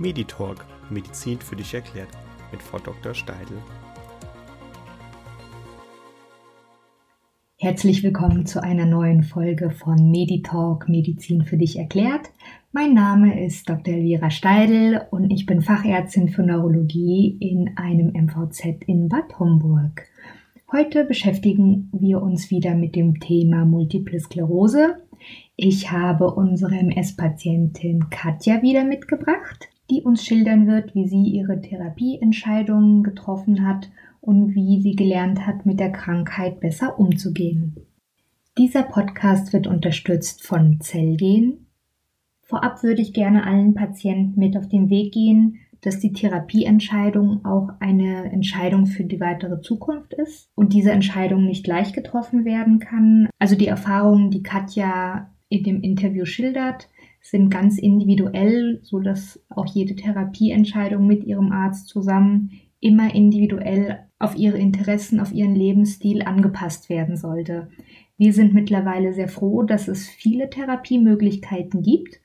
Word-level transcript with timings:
Meditalk 0.00 0.64
Medizin 0.90 1.38
für 1.40 1.56
dich 1.56 1.74
erklärt 1.74 2.10
mit 2.52 2.62
Frau 2.62 2.78
Dr. 2.78 3.14
Steidl. 3.14 3.54
Herzlich 7.60 8.04
willkommen 8.04 8.46
zu 8.46 8.62
einer 8.62 8.86
neuen 8.86 9.24
Folge 9.24 9.70
von 9.70 10.10
Meditalk 10.10 10.88
Medizin 10.88 11.44
für 11.44 11.56
dich 11.56 11.76
erklärt. 11.76 12.30
Mein 12.70 12.94
Name 12.94 13.44
ist 13.44 13.68
Dr. 13.68 13.94
Elvira 13.94 14.30
Steidl 14.30 15.02
und 15.10 15.30
ich 15.32 15.44
bin 15.44 15.62
Fachärztin 15.62 16.28
für 16.28 16.44
Neurologie 16.44 17.36
in 17.40 17.76
einem 17.76 18.12
MVZ 18.12 18.84
in 18.86 19.08
Bad 19.08 19.40
Homburg. 19.40 20.04
Heute 20.70 21.04
beschäftigen 21.04 21.90
wir 21.92 22.22
uns 22.22 22.50
wieder 22.50 22.76
mit 22.76 22.94
dem 22.94 23.18
Thema 23.18 23.64
Multiple 23.64 24.20
Sklerose. 24.20 24.96
Ich 25.56 25.90
habe 25.90 26.32
unsere 26.32 26.76
MS-Patientin 26.76 28.10
Katja 28.10 28.62
wieder 28.62 28.84
mitgebracht, 28.84 29.68
die 29.90 30.02
uns 30.02 30.24
schildern 30.24 30.66
wird, 30.66 30.94
wie 30.94 31.08
sie 31.08 31.24
ihre 31.24 31.60
Therapieentscheidungen 31.60 33.02
getroffen 33.02 33.66
hat 33.66 33.90
und 34.20 34.54
wie 34.54 34.80
sie 34.82 34.96
gelernt 34.96 35.46
hat, 35.46 35.66
mit 35.66 35.80
der 35.80 35.90
Krankheit 35.90 36.60
besser 36.60 36.98
umzugehen. 36.98 37.76
Dieser 38.58 38.82
Podcast 38.82 39.52
wird 39.52 39.66
unterstützt 39.66 40.44
von 40.44 40.80
Zellgen. 40.80 41.66
Vorab 42.42 42.82
würde 42.82 43.02
ich 43.02 43.12
gerne 43.12 43.46
allen 43.46 43.74
Patienten 43.74 44.38
mit 44.38 44.56
auf 44.56 44.68
den 44.68 44.90
Weg 44.90 45.12
gehen, 45.12 45.60
dass 45.80 46.00
die 46.00 46.12
Therapieentscheidung 46.12 47.44
auch 47.44 47.68
eine 47.78 48.32
Entscheidung 48.32 48.86
für 48.86 49.04
die 49.04 49.20
weitere 49.20 49.60
Zukunft 49.60 50.12
ist 50.14 50.50
und 50.54 50.72
diese 50.72 50.90
Entscheidung 50.90 51.44
nicht 51.44 51.66
leicht 51.66 51.94
getroffen 51.94 52.44
werden 52.44 52.80
kann. 52.80 53.28
Also 53.38 53.54
die 53.54 53.68
Erfahrungen, 53.68 54.30
die 54.30 54.42
Katja 54.42 55.30
in 55.48 55.62
dem 55.62 55.80
Interview 55.82 56.24
schildert, 56.24 56.88
sind 57.30 57.50
ganz 57.50 57.78
individuell, 57.78 58.80
so 58.82 59.00
dass 59.00 59.42
auch 59.48 59.66
jede 59.66 59.94
Therapieentscheidung 59.96 61.06
mit 61.06 61.24
ihrem 61.24 61.52
Arzt 61.52 61.88
zusammen 61.88 62.52
immer 62.80 63.14
individuell 63.14 64.06
auf 64.18 64.36
ihre 64.36 64.58
Interessen, 64.58 65.20
auf 65.20 65.32
ihren 65.32 65.54
Lebensstil 65.54 66.22
angepasst 66.22 66.88
werden 66.88 67.16
sollte. 67.16 67.68
Wir 68.16 68.32
sind 68.32 68.54
mittlerweile 68.54 69.12
sehr 69.12 69.28
froh, 69.28 69.62
dass 69.62 69.88
es 69.88 70.08
viele 70.08 70.50
Therapiemöglichkeiten 70.50 71.82
gibt. 71.82 72.20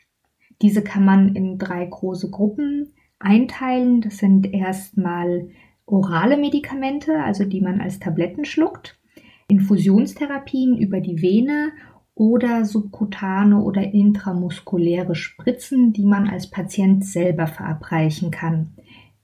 Diese 0.61 0.81
kann 0.81 1.05
man 1.05 1.35
in 1.35 1.57
drei 1.57 1.85
große 1.85 2.31
Gruppen 2.31 2.93
einteilen. 3.19 4.01
Das 4.01 4.17
sind 4.17 4.53
erstmal 4.53 5.49
orale 5.85 6.38
Medikamente, 6.38 7.21
also 7.23 7.45
die 7.45 7.61
man 7.61 7.81
als 7.81 7.99
Tabletten 7.99 8.45
schluckt, 8.45 8.99
Infusionstherapien 9.47 10.77
über 10.77 10.99
die 10.99 11.21
Vene 11.21 11.73
oder 12.16 12.66
subkutane 12.66 13.61
oder 13.61 13.81
intramuskuläre 13.81 15.16
Spritzen, 15.16 15.94
die 15.94 16.06
man 16.06 16.30
als 16.30 16.50
Patient 16.50 17.06
selber 17.06 17.47
verabreichen 17.47 18.31
kann. 18.31 18.73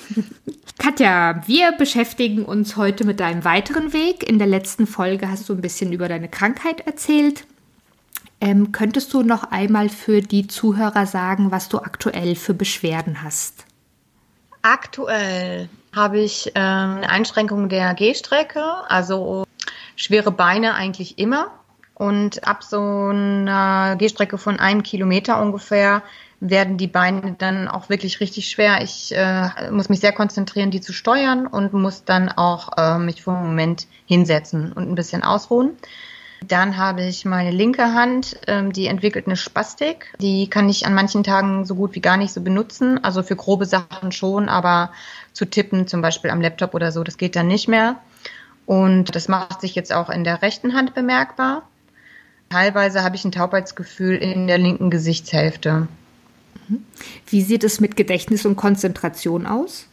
Katja, 0.78 1.42
wir 1.48 1.72
beschäftigen 1.72 2.46
uns 2.46 2.78
heute 2.78 3.04
mit 3.04 3.20
deinem 3.20 3.44
weiteren 3.44 3.94
Weg. 3.94 4.30
In 4.30 4.38
der 4.38 4.48
letzten 4.48 4.86
Folge 4.86 5.28
hast 5.28 5.50
du 5.50 5.54
ein 5.54 5.62
bisschen 5.62 5.92
über 5.92 6.08
deine 6.08 6.30
Krankheit 6.30 6.86
erzählt. 6.86 7.46
Ähm, 8.42 8.72
könntest 8.72 9.12
du 9.12 9.24
noch 9.24 9.46
einmal 9.50 9.90
für 9.90 10.22
die 10.22 10.46
Zuhörer 10.46 11.08
sagen, 11.08 11.50
was 11.50 11.68
du 11.68 11.80
aktuell 11.80 12.36
für 12.36 12.54
Beschwerden 12.54 13.24
hast? 13.24 13.66
Aktuell 14.62 15.68
habe 15.96 16.20
ich 16.20 16.56
äh, 16.56 16.60
eine 16.60 17.10
Einschränkung 17.10 17.70
der 17.70 17.96
Gehstrecke, 17.96 18.64
also 18.88 19.46
schwere 19.96 20.30
Beine 20.32 20.76
eigentlich 20.76 21.18
immer. 21.18 21.48
Und 21.96 22.48
ab 22.48 22.64
so 22.64 22.80
einer 22.80 23.96
Gehstrecke 23.98 24.38
von 24.38 24.60
einem 24.60 24.84
Kilometer 24.84 25.42
ungefähr 25.42 26.04
werden 26.42 26.78
die 26.78 26.88
Beine 26.88 27.36
dann 27.38 27.68
auch 27.68 27.90
wirklich 27.90 28.20
richtig 28.20 28.50
schwer. 28.50 28.82
Ich 28.82 29.14
äh, 29.16 29.72
muss 29.72 29.90
mich 29.90 30.00
sehr 30.00 30.14
konzentrieren, 30.14 30.72
die 30.72 30.82
zu 30.82 30.94
steuern 30.94 31.48
und 31.48 31.74
muss 31.74 32.06
dann 32.06 32.30
auch 32.30 32.78
äh, 32.78 32.98
mich 32.98 33.24
für 33.24 33.32
einen 33.32 33.48
Moment 33.48 33.88
hinsetzen 34.06 34.72
und 34.72 34.90
ein 34.90 34.96
bisschen 34.96 35.24
ausruhen. 35.24 35.72
Dann 36.48 36.78
habe 36.78 37.04
ich 37.04 37.26
meine 37.26 37.52
linke 37.52 37.94
Hand, 37.94 38.38
ähm, 38.48 38.72
die 38.72 38.88
entwickelt 38.88 39.28
eine 39.28 39.36
Spastik. 39.36 40.14
Die 40.22 40.50
kann 40.50 40.70
ich 40.70 40.86
an 40.86 40.94
manchen 40.94 41.24
Tagen 41.24 41.66
so 41.66 41.76
gut 41.76 41.96
wie 41.96 42.02
gar 42.02 42.16
nicht 42.16 42.32
so 42.32 42.42
benutzen. 42.42 43.04
Also 43.04 43.24
für 43.24 43.36
grobe 43.36 43.66
Sachen 43.66 44.14
schon, 44.14 44.48
aber 44.48 44.92
zu 45.34 45.46
tippen, 45.46 45.88
zum 45.88 46.02
Beispiel 46.02 46.32
am 46.32 46.42
Laptop 46.42 46.74
oder 46.74 46.94
so, 46.94 47.04
das 47.04 47.18
geht 47.18 47.36
dann 47.36 47.48
nicht 47.48 47.68
mehr. 47.68 47.98
Und 48.66 49.16
das 49.16 49.28
macht 49.28 49.62
sich 49.62 49.76
jetzt 49.76 49.92
auch 49.92 50.10
in 50.10 50.24
der 50.24 50.42
rechten 50.42 50.76
Hand 50.76 50.94
bemerkbar. 50.94 51.64
Teilweise 52.50 53.04
habe 53.04 53.16
ich 53.16 53.26
ein 53.26 53.32
Taubheitsgefühl 53.32 54.16
in 54.16 54.48
der 54.48 54.58
linken 54.58 54.90
Gesichtshälfte. 54.90 55.88
Wie 57.28 57.42
sieht 57.42 57.64
es 57.64 57.80
mit 57.80 57.96
Gedächtnis 57.96 58.46
und 58.46 58.56
Konzentration 58.56 59.46
aus? 59.46 59.88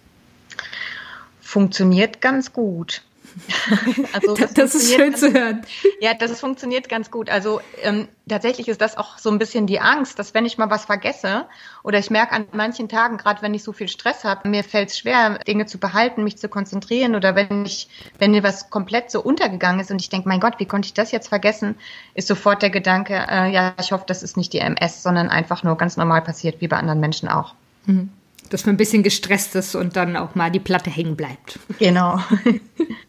Funktioniert 1.41 2.21
ganz 2.21 2.53
gut. 2.53 3.03
also 4.13 4.35
das, 4.35 4.55
das 4.55 4.75
ist 4.75 4.95
schön 4.95 5.15
zu 5.15 5.33
hören. 5.33 5.63
Ja, 6.01 6.15
das 6.15 6.39
funktioniert 6.41 6.89
ganz 6.89 7.11
gut. 7.11 7.31
Also 7.31 7.61
ähm, 7.83 8.09
tatsächlich 8.29 8.69
ist 8.69 8.81
das 8.81 8.99
auch 8.99 9.19
so 9.19 9.31
ein 9.31 9.39
bisschen 9.39 9.67
die 9.67 9.81
Angst, 9.81 10.19
dass 10.19 10.35
wenn 10.35 10.45
ich 10.45 10.59
mal 10.59 10.69
was 10.69 10.85
vergesse 10.85 11.47
oder 11.83 11.99
ich 11.99 12.11
merke 12.11 12.33
an 12.33 12.47
manchen 12.53 12.89
Tagen, 12.89 13.17
gerade 13.17 13.41
wenn 13.41 13.55
ich 13.55 13.63
so 13.63 13.73
viel 13.73 13.89
Stress 13.89 14.25
habe, 14.25 14.49
mir 14.49 14.63
fällt 14.63 14.91
es 14.91 14.99
schwer, 14.99 15.39
Dinge 15.39 15.67
zu 15.67 15.79
behalten, 15.79 16.23
mich 16.23 16.37
zu 16.37 16.49
konzentrieren 16.49 17.15
oder 17.15 17.35
wenn 17.35 17.65
ich, 17.65 17.89
wenn 18.19 18.33
mir 18.33 18.43
was 18.43 18.69
komplett 18.69 19.11
so 19.11 19.23
untergegangen 19.23 19.81
ist 19.81 19.91
und 19.91 20.01
ich 20.01 20.11
denke, 20.11 20.29
mein 20.29 20.41
Gott, 20.41 20.55
wie 20.59 20.67
konnte 20.67 20.87
ich 20.87 20.95
das 20.95 21.13
jetzt 21.13 21.29
vergessen, 21.29 21.77
ist 22.15 22.29
sofort 22.29 22.63
der 22.63 22.71
Gedanke, 22.71 23.15
äh, 23.15 23.51
ja, 23.51 23.75
ich 23.81 23.93
hoffe, 23.93 24.05
das 24.07 24.23
ist 24.23 24.37
nicht 24.37 24.53
die 24.53 24.59
MS, 24.59 25.03
sondern 25.03 25.29
einfach 25.29 25.63
nur 25.63 25.77
ganz 25.77 25.97
normal 25.97 26.23
passiert, 26.23 26.61
wie 26.61 26.69
bei 26.69 26.77
anderen 26.77 27.01
Menschen 27.01 27.29
auch. 27.29 27.55
Mhm. 27.87 28.11
Dass 28.51 28.65
man 28.67 28.75
ein 28.75 28.79
bisschen 28.79 29.03
gestresst 29.03 29.57
ist 29.57 29.75
und 29.75 29.97
dann 29.97 30.17
auch 30.17 30.35
mal 30.35 30.51
die 30.51 30.61
Platte 30.61 30.91
hängen 30.91 31.17
bleibt. 31.17 31.59
Genau. 31.79 32.21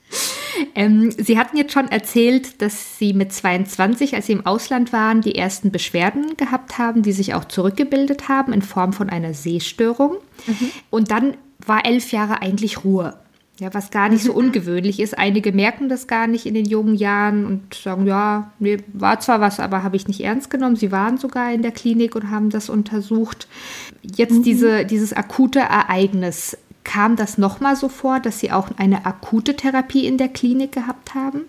Ähm, 0.76 1.12
Sie 1.12 1.38
hatten 1.38 1.58
jetzt 1.58 1.74
schon 1.74 1.90
erzählt, 1.90 2.62
dass 2.62 2.98
Sie 2.98 3.14
mit 3.14 3.34
22, 3.34 4.16
als 4.16 4.28
Sie 4.28 4.34
im 4.34 4.46
Ausland 4.46 4.94
waren, 4.94 5.22
die 5.22 5.36
ersten 5.36 5.72
Beschwerden 5.72 6.38
gehabt 6.38 6.78
haben, 6.78 7.02
die 7.02 7.12
sich 7.12 7.34
auch 7.34 7.46
zurückgebildet 7.46 8.30
haben 8.30 8.54
in 8.54 8.62
Form 8.62 8.94
von 8.94 9.10
einer 9.10 9.34
Sehstörung. 9.34 10.18
Mhm. 10.46 10.72
Und 10.90 11.12
dann 11.12 11.36
war 11.66 11.86
elf 11.86 12.12
Jahre 12.12 12.42
eigentlich 12.42 12.84
Ruhe. 12.84 13.16
Ja, 13.60 13.74
was 13.74 13.90
gar 13.90 14.08
nicht 14.08 14.24
so 14.24 14.34
mhm. 14.34 14.38
ungewöhnlich 14.38 15.00
ist. 15.00 15.18
Einige 15.18 15.52
merken 15.52 15.90
das 15.90 16.06
gar 16.06 16.28
nicht 16.28 16.46
in 16.46 16.54
den 16.54 16.66
jungen 16.66 16.96
Jahren 16.96 17.46
und 17.46 17.74
sagen, 17.74 18.06
ja, 18.06 18.52
mir 18.60 18.78
war 18.94 19.20
zwar 19.20 19.42
was, 19.42 19.60
aber 19.60 19.82
habe 19.82 19.96
ich 19.96 20.08
nicht 20.08 20.22
ernst 20.22 20.52
genommen. 20.52 20.76
Sie 20.76 20.92
waren 20.92 21.18
sogar 21.18 21.52
in 21.52 21.64
der 21.64 21.72
Klinik 21.72 22.16
und 22.16 22.30
haben 22.30 22.52
das 22.52 22.70
untersucht. 22.70 23.48
Jetzt 24.04 24.34
mhm. 24.34 24.44
diese, 24.44 24.86
dieses 24.86 25.12
akute 25.14 25.60
Ereignis. 25.60 26.56
Kam 26.88 27.16
das 27.18 27.38
nochmal 27.38 27.76
so 27.76 27.90
vor, 27.90 28.22
dass 28.22 28.40
Sie 28.40 28.54
auch 28.54 28.70
eine 28.78 29.06
akute 29.06 29.58
Therapie 29.58 30.08
in 30.08 30.18
der 30.18 30.30
Klinik 30.30 30.72
gehabt 30.72 31.14
haben? 31.14 31.42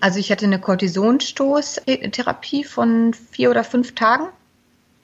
Also 0.00 0.18
ich 0.18 0.32
hatte 0.32 0.44
eine 0.44 0.58
Kortisonstoßtherapie 0.58 2.64
von 2.64 3.14
vier 3.30 3.50
oder 3.50 3.62
fünf 3.62 3.94
Tagen. 3.94 4.24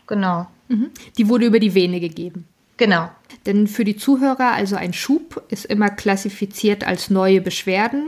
Genau. 0.09 0.49
Mhm. 0.67 0.91
Die 1.17 1.29
wurde 1.29 1.47
über 1.47 1.61
die 1.61 1.77
Vene 1.77 2.01
gegeben. 2.01 2.49
Genau. 2.77 3.09
Denn 3.47 3.69
für 3.69 3.85
die 3.85 3.97
Zuhörer, 3.97 4.51
also 4.51 4.75
ein 4.75 4.93
Schub 4.93 5.45
ist 5.49 5.67
immer 5.67 5.91
klassifiziert 5.91 6.85
als 6.85 7.09
neue 7.09 7.41
Beschwerden, 7.41 8.03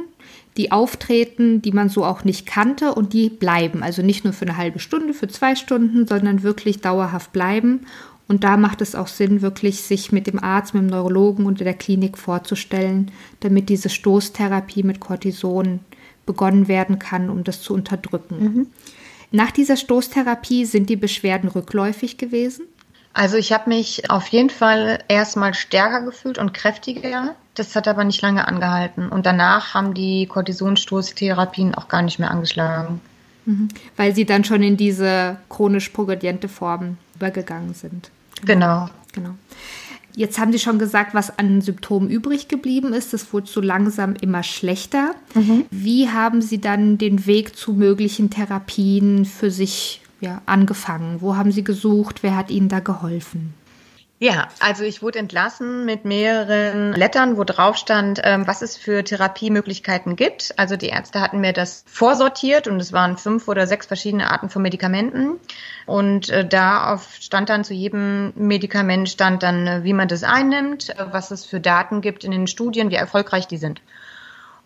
die 0.56 0.73
auftreten, 0.73 1.62
die 1.62 1.70
man 1.70 1.88
so 1.88 2.05
auch 2.05 2.25
nicht 2.25 2.46
kannte 2.46 2.94
und 2.94 3.12
die 3.12 3.31
bleiben. 3.31 3.85
Also 3.85 4.02
nicht 4.02 4.25
nur 4.25 4.32
für 4.32 4.46
eine 4.46 4.56
halbe 4.56 4.81
Stunde, 4.81 5.14
für 5.14 5.29
zwei 5.29 5.55
Stunden, 5.55 6.08
sondern 6.08 6.43
wirklich 6.43 6.81
dauerhaft 6.81 7.32
bleiben 7.32 7.87
und 8.29 8.45
da 8.45 8.59
macht 8.59 8.83
es 8.83 8.95
auch 8.95 9.09
Sinn, 9.09 9.41
wirklich 9.41 9.81
sich 9.83 10.13
mit 10.13 10.27
dem 10.27 10.43
Arzt, 10.43 10.75
mit 10.75 10.83
dem 10.83 10.91
Neurologen 10.91 11.47
und 11.47 11.61
der 11.61 11.75
Klinik 11.75 12.19
vorzustellen, 12.19 13.11
damit 13.41 13.71
diese 13.71 13.89
Stoßtherapie 13.89 14.83
mit 14.83 15.01
Cortison 15.01 15.81
begonnen 16.27 16.69
werden 16.69 16.99
kann, 16.99 17.31
um 17.31 17.43
das 17.43 17.63
zu 17.63 17.73
unterdrücken. 17.73 18.39
Mhm. 18.39 18.67
Nach 19.31 19.51
dieser 19.51 19.77
Stoßtherapie 19.77 20.67
sind 20.67 20.91
die 20.91 20.97
Beschwerden 20.97 21.49
rückläufig 21.49 22.19
gewesen? 22.19 22.67
Also 23.15 23.37
ich 23.37 23.53
habe 23.53 23.71
mich 23.71 24.11
auf 24.11 24.29
jeden 24.29 24.51
Fall 24.51 25.03
erstmal 25.09 25.55
stärker 25.55 26.03
gefühlt 26.03 26.39
und 26.39 26.53
kräftiger. 26.53 27.35
Das 27.55 27.75
hat 27.75 27.89
aber 27.89 28.05
nicht 28.05 28.21
lange 28.21 28.47
angehalten. 28.47 29.09
Und 29.09 29.25
danach 29.27 29.75
haben 29.75 29.95
die 29.95 30.27
Kortisonstoßtherapien 30.27 31.75
auch 31.75 31.89
gar 31.89 32.03
nicht 32.03 32.19
mehr 32.19 32.31
angeschlagen. 32.31 33.01
Mhm. 33.47 33.69
Weil 33.97 34.15
sie 34.15 34.27
dann 34.27 34.45
schon 34.45 34.63
in 34.63 34.77
diese 34.77 35.39
chronisch 35.49 35.89
progrediente 35.89 36.49
Form 36.49 36.99
übergegangen 37.17 37.75
sind. 37.75 38.11
Genau. 38.44 38.88
Genau. 39.12 39.35
Jetzt 40.14 40.38
haben 40.40 40.50
Sie 40.50 40.58
schon 40.58 40.81
gesagt, 40.81 41.14
was 41.14 41.38
an 41.38 41.61
Symptomen 41.61 42.11
übrig 42.11 42.49
geblieben 42.49 42.93
ist. 42.93 43.12
Das 43.12 43.32
wurde 43.32 43.46
so 43.46 43.61
langsam 43.61 44.14
immer 44.20 44.43
schlechter. 44.43 45.14
Mhm. 45.35 45.64
Wie 45.70 46.08
haben 46.08 46.43
Sie 46.43 46.61
dann 46.61 46.99
den 46.99 47.26
Weg 47.26 47.55
zu 47.55 47.73
möglichen 47.73 48.29
Therapien 48.29 49.25
für 49.25 49.52
sich 49.52 50.00
ja, 50.20 50.43
angefangen? 50.44 51.20
Wo 51.20 51.37
haben 51.37 51.52
Sie 51.52 51.62
gesucht? 51.62 52.25
Wer 52.25 52.37
hat 52.37 52.50
Ihnen 52.50 52.69
da 52.69 52.81
geholfen? 52.81 53.55
Ja, 54.20 54.49
also 54.59 54.82
ich 54.82 55.00
wurde 55.00 55.20
entlassen 55.20 55.85
mit 55.85 56.05
mehreren 56.05 56.93
Lettern, 56.93 57.37
wo 57.37 57.44
drauf 57.44 57.76
stand, 57.76 58.20
ähm, 58.25 58.49
was 58.49 58.62
es 58.62 58.76
für 58.76 59.05
Therapiemöglichkeiten 59.05 60.17
gibt. 60.17 60.55
Also 60.56 60.76
die 60.76 60.88
Ärzte 60.88 61.20
hatten 61.20 61.41
mir 61.41 61.53
das 61.53 61.85
vorsortiert 61.87 62.67
und 62.67 62.81
es 62.81 62.93
waren 62.93 63.17
fünf 63.17 63.47
oder 63.47 63.69
sechs 63.69 63.87
verschiedene 63.87 64.29
Arten 64.29 64.50
von 64.50 64.62
Medikamenten. 64.62 65.38
Und 65.87 66.31
äh, 66.31 66.44
da 66.44 67.00
stand 67.20 67.49
dann 67.49 67.62
zu 67.62 67.75
jedem 67.75 68.32
Medikament 68.35 69.09
stand 69.09 69.44
dann, 69.44 69.69
äh, 69.69 69.85
wie 69.85 69.93
man 69.93 70.09
das 70.09 70.25
einnimmt, 70.25 70.91
äh, 70.91 71.06
was 71.12 71.31
es 71.31 71.47
für 71.47 71.61
Daten 71.61 72.00
gibt 72.00 72.25
in 72.25 72.32
den 72.32 72.49
Studien, 72.49 72.91
wie 72.91 72.97
erfolgreich 72.97 73.47
die 73.47 73.59
sind. 73.59 73.82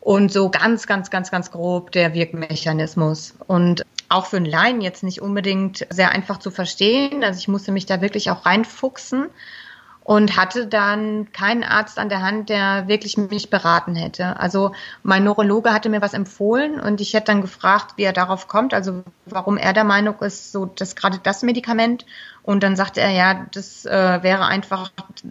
Und 0.00 0.32
so 0.32 0.48
ganz, 0.50 0.87
ganz, 0.87 1.10
ganz, 1.10 1.31
ganz 1.31 1.50
grob 1.50 1.93
der 1.93 2.14
Wirkmechanismus. 2.14 3.34
Und 3.46 3.84
auch 4.12 4.26
für 4.26 4.37
einen 4.37 4.47
Laien 4.47 4.81
jetzt 4.81 5.03
nicht 5.03 5.20
unbedingt 5.20 5.87
sehr 5.91 6.11
einfach 6.11 6.38
zu 6.38 6.50
verstehen. 6.50 7.25
Also 7.25 7.38
ich 7.38 7.49
musste 7.49 7.73
mich 7.73 7.87
da 7.87 8.00
wirklich 8.00 8.31
auch 8.31 8.47
reinfuchsen 8.47 9.29
und 10.05 10.37
hatte 10.37 10.67
dann 10.67 11.31
keinen 11.32 11.62
Arzt 11.62 11.99
an 11.99 12.09
der 12.09 12.23
Hand, 12.23 12.49
der 12.49 12.88
wirklich 12.88 13.17
mich 13.17 13.50
beraten 13.50 13.94
hätte. 13.94 14.38
Also 14.38 14.73
mein 15.03 15.23
Neurologe 15.23 15.73
hatte 15.73 15.88
mir 15.88 16.03
was 16.03 16.12
empfohlen 16.12 16.81
und 16.81 17.00
ich 17.00 17.14
hätte 17.14 17.26
dann 17.26 17.41
gefragt, 17.41 17.93
wie 17.97 18.03
er 18.03 18.12
darauf 18.12 18.49
kommt, 18.49 18.75
also 18.75 19.05
warum 19.26 19.56
er 19.56 19.73
der 19.73 19.85
Meinung 19.85 20.19
ist, 20.20 20.50
so 20.50 20.67
dass 20.67 20.97
gerade 20.97 21.19
das 21.23 21.43
Medikament. 21.43 22.05
Und 22.43 22.65
dann 22.65 22.75
sagte 22.75 23.00
er, 23.00 23.11
ja, 23.11 23.47
das 23.53 23.87
äh, 23.87 24.23
wäre 24.23 24.47
einfach 24.47 24.91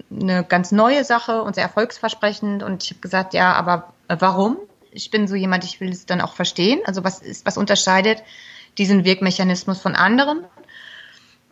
eine 0.10 0.46
ganz 0.46 0.72
neue 0.72 1.04
Sache 1.04 1.42
und 1.44 1.56
sehr 1.56 1.66
erfolgsversprechend. 1.66 2.64
Und 2.64 2.84
ich 2.84 2.92
habe 2.92 3.02
gesagt, 3.02 3.34
ja, 3.34 3.54
aber 3.54 3.92
warum? 4.08 4.58
Ich 4.92 5.12
bin 5.12 5.28
so 5.28 5.36
jemand, 5.36 5.66
ich 5.66 5.82
will 5.82 5.90
es 5.90 6.06
dann 6.06 6.22
auch 6.22 6.34
verstehen. 6.34 6.80
Also 6.86 7.04
was 7.04 7.22
ist, 7.22 7.46
was 7.46 7.58
unterscheidet 7.58 8.24
diesen 8.78 9.06
Wirkmechanismus 9.06 9.80
von 9.82 9.96
anderen. 9.96 10.46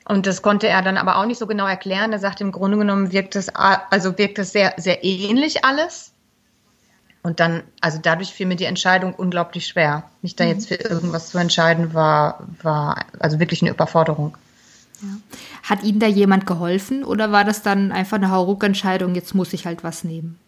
Und 0.06 0.26
das 0.26 0.42
konnte 0.42 0.68
er 0.68 0.82
dann 0.82 0.98
aber 0.98 1.18
auch 1.18 1.26
nicht 1.26 1.38
so 1.38 1.46
genau 1.46 1.68
erklären. 1.68 2.12
Er 2.12 2.20
sagt, 2.20 2.42
im 2.42 2.52
Grunde 2.52 2.78
genommen 2.78 3.12
wirkt 3.12 3.36
es, 3.36 3.50
also 3.50 4.18
wirkt 4.18 4.40
es 4.40 4.52
sehr, 4.52 4.74
sehr 4.78 5.04
ähnlich 5.04 5.64
alles. 5.66 6.14
Und 7.22 7.40
dann, 7.40 7.64
also 7.82 8.00
dadurch 8.02 8.30
fiel 8.30 8.48
mir 8.48 8.56
die 8.56 8.66
Entscheidung 8.66 9.14
unglaublich 9.14 9.68
schwer. 9.68 10.04
Mich 10.22 10.36
da 10.36 10.46
jetzt 10.46 10.68
für 10.68 10.76
irgendwas 10.76 11.30
zu 11.30 11.38
entscheiden, 11.38 11.94
war, 11.94 12.48
war 12.64 13.06
also 13.20 13.40
wirklich 13.40 13.62
eine 13.62 13.72
Überforderung. 13.72 14.38
Ja. 15.02 15.10
Hat 15.64 15.84
Ihnen 15.84 16.00
da 16.00 16.08
jemand 16.08 16.46
geholfen 16.48 17.04
oder 17.04 17.32
war 17.32 17.44
das 17.44 17.62
dann 17.62 17.92
einfach 17.92 18.18
eine 18.18 18.32
Hauruck-Entscheidung, 18.32 19.16
jetzt 19.16 19.36
muss 19.36 19.54
ich 19.54 19.66
halt 19.66 19.84
was 19.84 20.04
nehmen? 20.04 20.40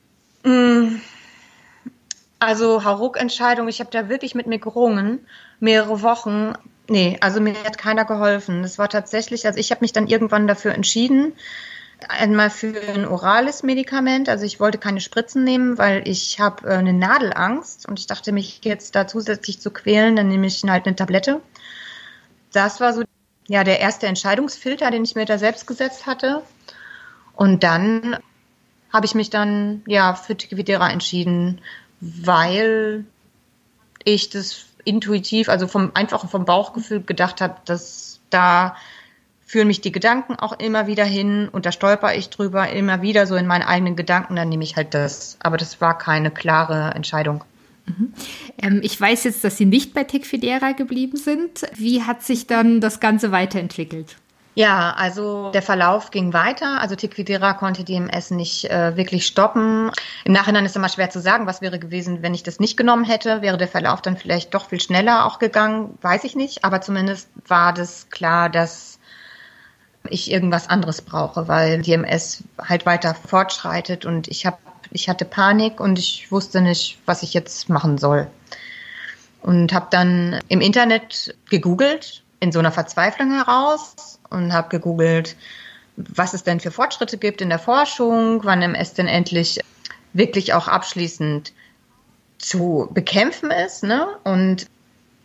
Also 2.41 2.83
Hauruck-Entscheidung, 2.83 3.67
ich 3.67 3.79
habe 3.81 3.91
da 3.91 4.09
wirklich 4.09 4.33
mit 4.33 4.47
mir 4.47 4.57
gerungen 4.57 5.19
mehrere 5.59 6.01
Wochen. 6.01 6.53
Nee, 6.89 7.19
also 7.21 7.39
mir 7.39 7.53
hat 7.63 7.77
keiner 7.77 8.03
geholfen. 8.03 8.63
Das 8.63 8.79
war 8.79 8.89
tatsächlich, 8.89 9.45
also 9.45 9.59
ich 9.59 9.69
habe 9.69 9.81
mich 9.81 9.93
dann 9.93 10.07
irgendwann 10.07 10.47
dafür 10.47 10.73
entschieden, 10.73 11.33
einmal 12.09 12.49
für 12.49 12.73
ein 12.95 13.05
orales 13.05 13.61
Medikament. 13.61 14.27
Also 14.27 14.43
ich 14.43 14.59
wollte 14.59 14.79
keine 14.79 15.01
Spritzen 15.01 15.43
nehmen, 15.43 15.77
weil 15.77 16.07
ich 16.07 16.39
habe 16.39 16.67
äh, 16.67 16.77
eine 16.77 16.93
Nadelangst 16.93 17.87
und 17.87 17.99
ich 17.99 18.07
dachte, 18.07 18.31
mich 18.31 18.61
jetzt 18.63 18.95
da 18.95 19.05
zusätzlich 19.05 19.61
zu 19.61 19.69
quälen, 19.69 20.15
dann 20.15 20.27
nehme 20.27 20.47
ich 20.47 20.63
halt 20.63 20.87
eine 20.87 20.95
Tablette. 20.95 21.41
Das 22.53 22.79
war 22.79 22.93
so 22.93 23.03
ja 23.49 23.63
der 23.63 23.81
erste 23.81 24.07
Entscheidungsfilter, 24.07 24.89
den 24.89 25.03
ich 25.03 25.13
mir 25.13 25.25
da 25.25 25.37
selbst 25.37 25.67
gesetzt 25.67 26.07
hatte. 26.07 26.41
Und 27.35 27.61
dann 27.61 28.17
habe 28.91 29.05
ich 29.05 29.13
mich 29.13 29.29
dann 29.29 29.83
ja 29.85 30.15
für 30.15 30.35
Tequidera 30.35 30.89
entschieden, 30.89 31.61
weil 32.01 33.05
ich 34.03 34.29
das 34.29 34.65
intuitiv, 34.83 35.47
also 35.47 35.67
vom 35.67 35.91
einfach 35.93 36.27
vom 36.29 36.45
Bauchgefühl 36.45 37.01
gedacht 37.01 37.39
habe, 37.39 37.55
dass 37.65 38.19
da 38.29 38.75
führen 39.45 39.67
mich 39.67 39.81
die 39.81 39.91
Gedanken 39.91 40.35
auch 40.35 40.57
immer 40.59 40.87
wieder 40.87 41.03
hin 41.03 41.49
und 41.49 41.65
da 41.65 41.71
stolper 41.71 42.15
ich 42.15 42.29
drüber 42.29 42.69
immer 42.69 43.01
wieder 43.01 43.27
so 43.27 43.35
in 43.35 43.45
meinen 43.45 43.63
eigenen 43.63 43.95
Gedanken, 43.95 44.35
dann 44.35 44.49
nehme 44.49 44.63
ich 44.63 44.77
halt 44.77 44.93
das. 44.93 45.37
Aber 45.39 45.57
das 45.57 45.81
war 45.81 45.97
keine 45.97 46.31
klare 46.31 46.91
Entscheidung. 46.95 47.43
Mhm. 47.85 48.13
Ähm, 48.57 48.79
ich 48.81 48.99
weiß 48.99 49.25
jetzt, 49.25 49.43
dass 49.43 49.57
Sie 49.57 49.65
nicht 49.65 49.93
bei 49.93 50.05
Tecfidera 50.05 50.71
geblieben 50.71 51.17
sind. 51.17 51.63
Wie 51.75 52.03
hat 52.03 52.23
sich 52.23 52.47
dann 52.47 52.79
das 52.79 52.99
Ganze 52.99 53.31
weiterentwickelt? 53.31 54.15
Ja, 54.53 54.93
also 54.97 55.49
der 55.51 55.61
Verlauf 55.61 56.11
ging 56.11 56.33
weiter. 56.33 56.81
Also 56.81 56.95
Tequidera 56.95 57.53
konnte 57.53 57.85
die 57.85 57.95
MS 57.95 58.31
nicht 58.31 58.65
äh, 58.69 58.97
wirklich 58.97 59.25
stoppen. 59.25 59.91
Im 60.25 60.33
Nachhinein 60.33 60.65
ist 60.65 60.75
immer 60.75 60.89
schwer 60.89 61.09
zu 61.09 61.21
sagen, 61.21 61.47
was 61.47 61.61
wäre 61.61 61.79
gewesen, 61.79 62.21
wenn 62.21 62.33
ich 62.33 62.43
das 62.43 62.59
nicht 62.59 62.75
genommen 62.75 63.05
hätte. 63.05 63.41
Wäre 63.41 63.57
der 63.57 63.69
Verlauf 63.69 64.01
dann 64.01 64.17
vielleicht 64.17 64.53
doch 64.53 64.67
viel 64.67 64.81
schneller 64.81 65.25
auch 65.25 65.39
gegangen? 65.39 65.97
Weiß 66.01 66.25
ich 66.25 66.35
nicht. 66.35 66.65
Aber 66.65 66.81
zumindest 66.81 67.29
war 67.47 67.73
das 67.73 68.09
klar, 68.09 68.49
dass 68.49 68.99
ich 70.09 70.29
irgendwas 70.29 70.67
anderes 70.67 71.01
brauche, 71.01 71.47
weil 71.47 71.81
die 71.81 71.93
MS 71.93 72.43
halt 72.59 72.85
weiter 72.85 73.15
fortschreitet 73.15 74.05
und 74.05 74.27
ich 74.27 74.45
habe, 74.45 74.57
ich 74.89 75.07
hatte 75.07 75.25
Panik 75.25 75.79
und 75.79 75.97
ich 75.99 76.29
wusste 76.31 76.59
nicht, 76.59 76.99
was 77.05 77.23
ich 77.23 77.33
jetzt 77.33 77.69
machen 77.69 77.97
soll. 77.97 78.27
Und 79.41 79.73
habe 79.73 79.87
dann 79.91 80.39
im 80.49 80.59
Internet 80.59 81.35
gegoogelt, 81.49 82.23
in 82.39 82.51
so 82.51 82.59
einer 82.59 82.71
Verzweiflung 82.71 83.31
heraus 83.31 84.19
und 84.31 84.53
habe 84.53 84.69
gegoogelt, 84.69 85.35
was 85.95 86.33
es 86.33 86.43
denn 86.43 86.59
für 86.59 86.71
Fortschritte 86.71 87.17
gibt 87.17 87.41
in 87.41 87.49
der 87.49 87.59
Forschung, 87.59 88.43
wann 88.43 88.61
MS 88.61 88.93
denn 88.93 89.07
endlich 89.07 89.59
wirklich 90.13 90.53
auch 90.53 90.67
abschließend 90.67 91.53
zu 92.37 92.89
bekämpfen 92.91 93.51
ist. 93.51 93.83
Ne? 93.83 94.07
Und 94.23 94.65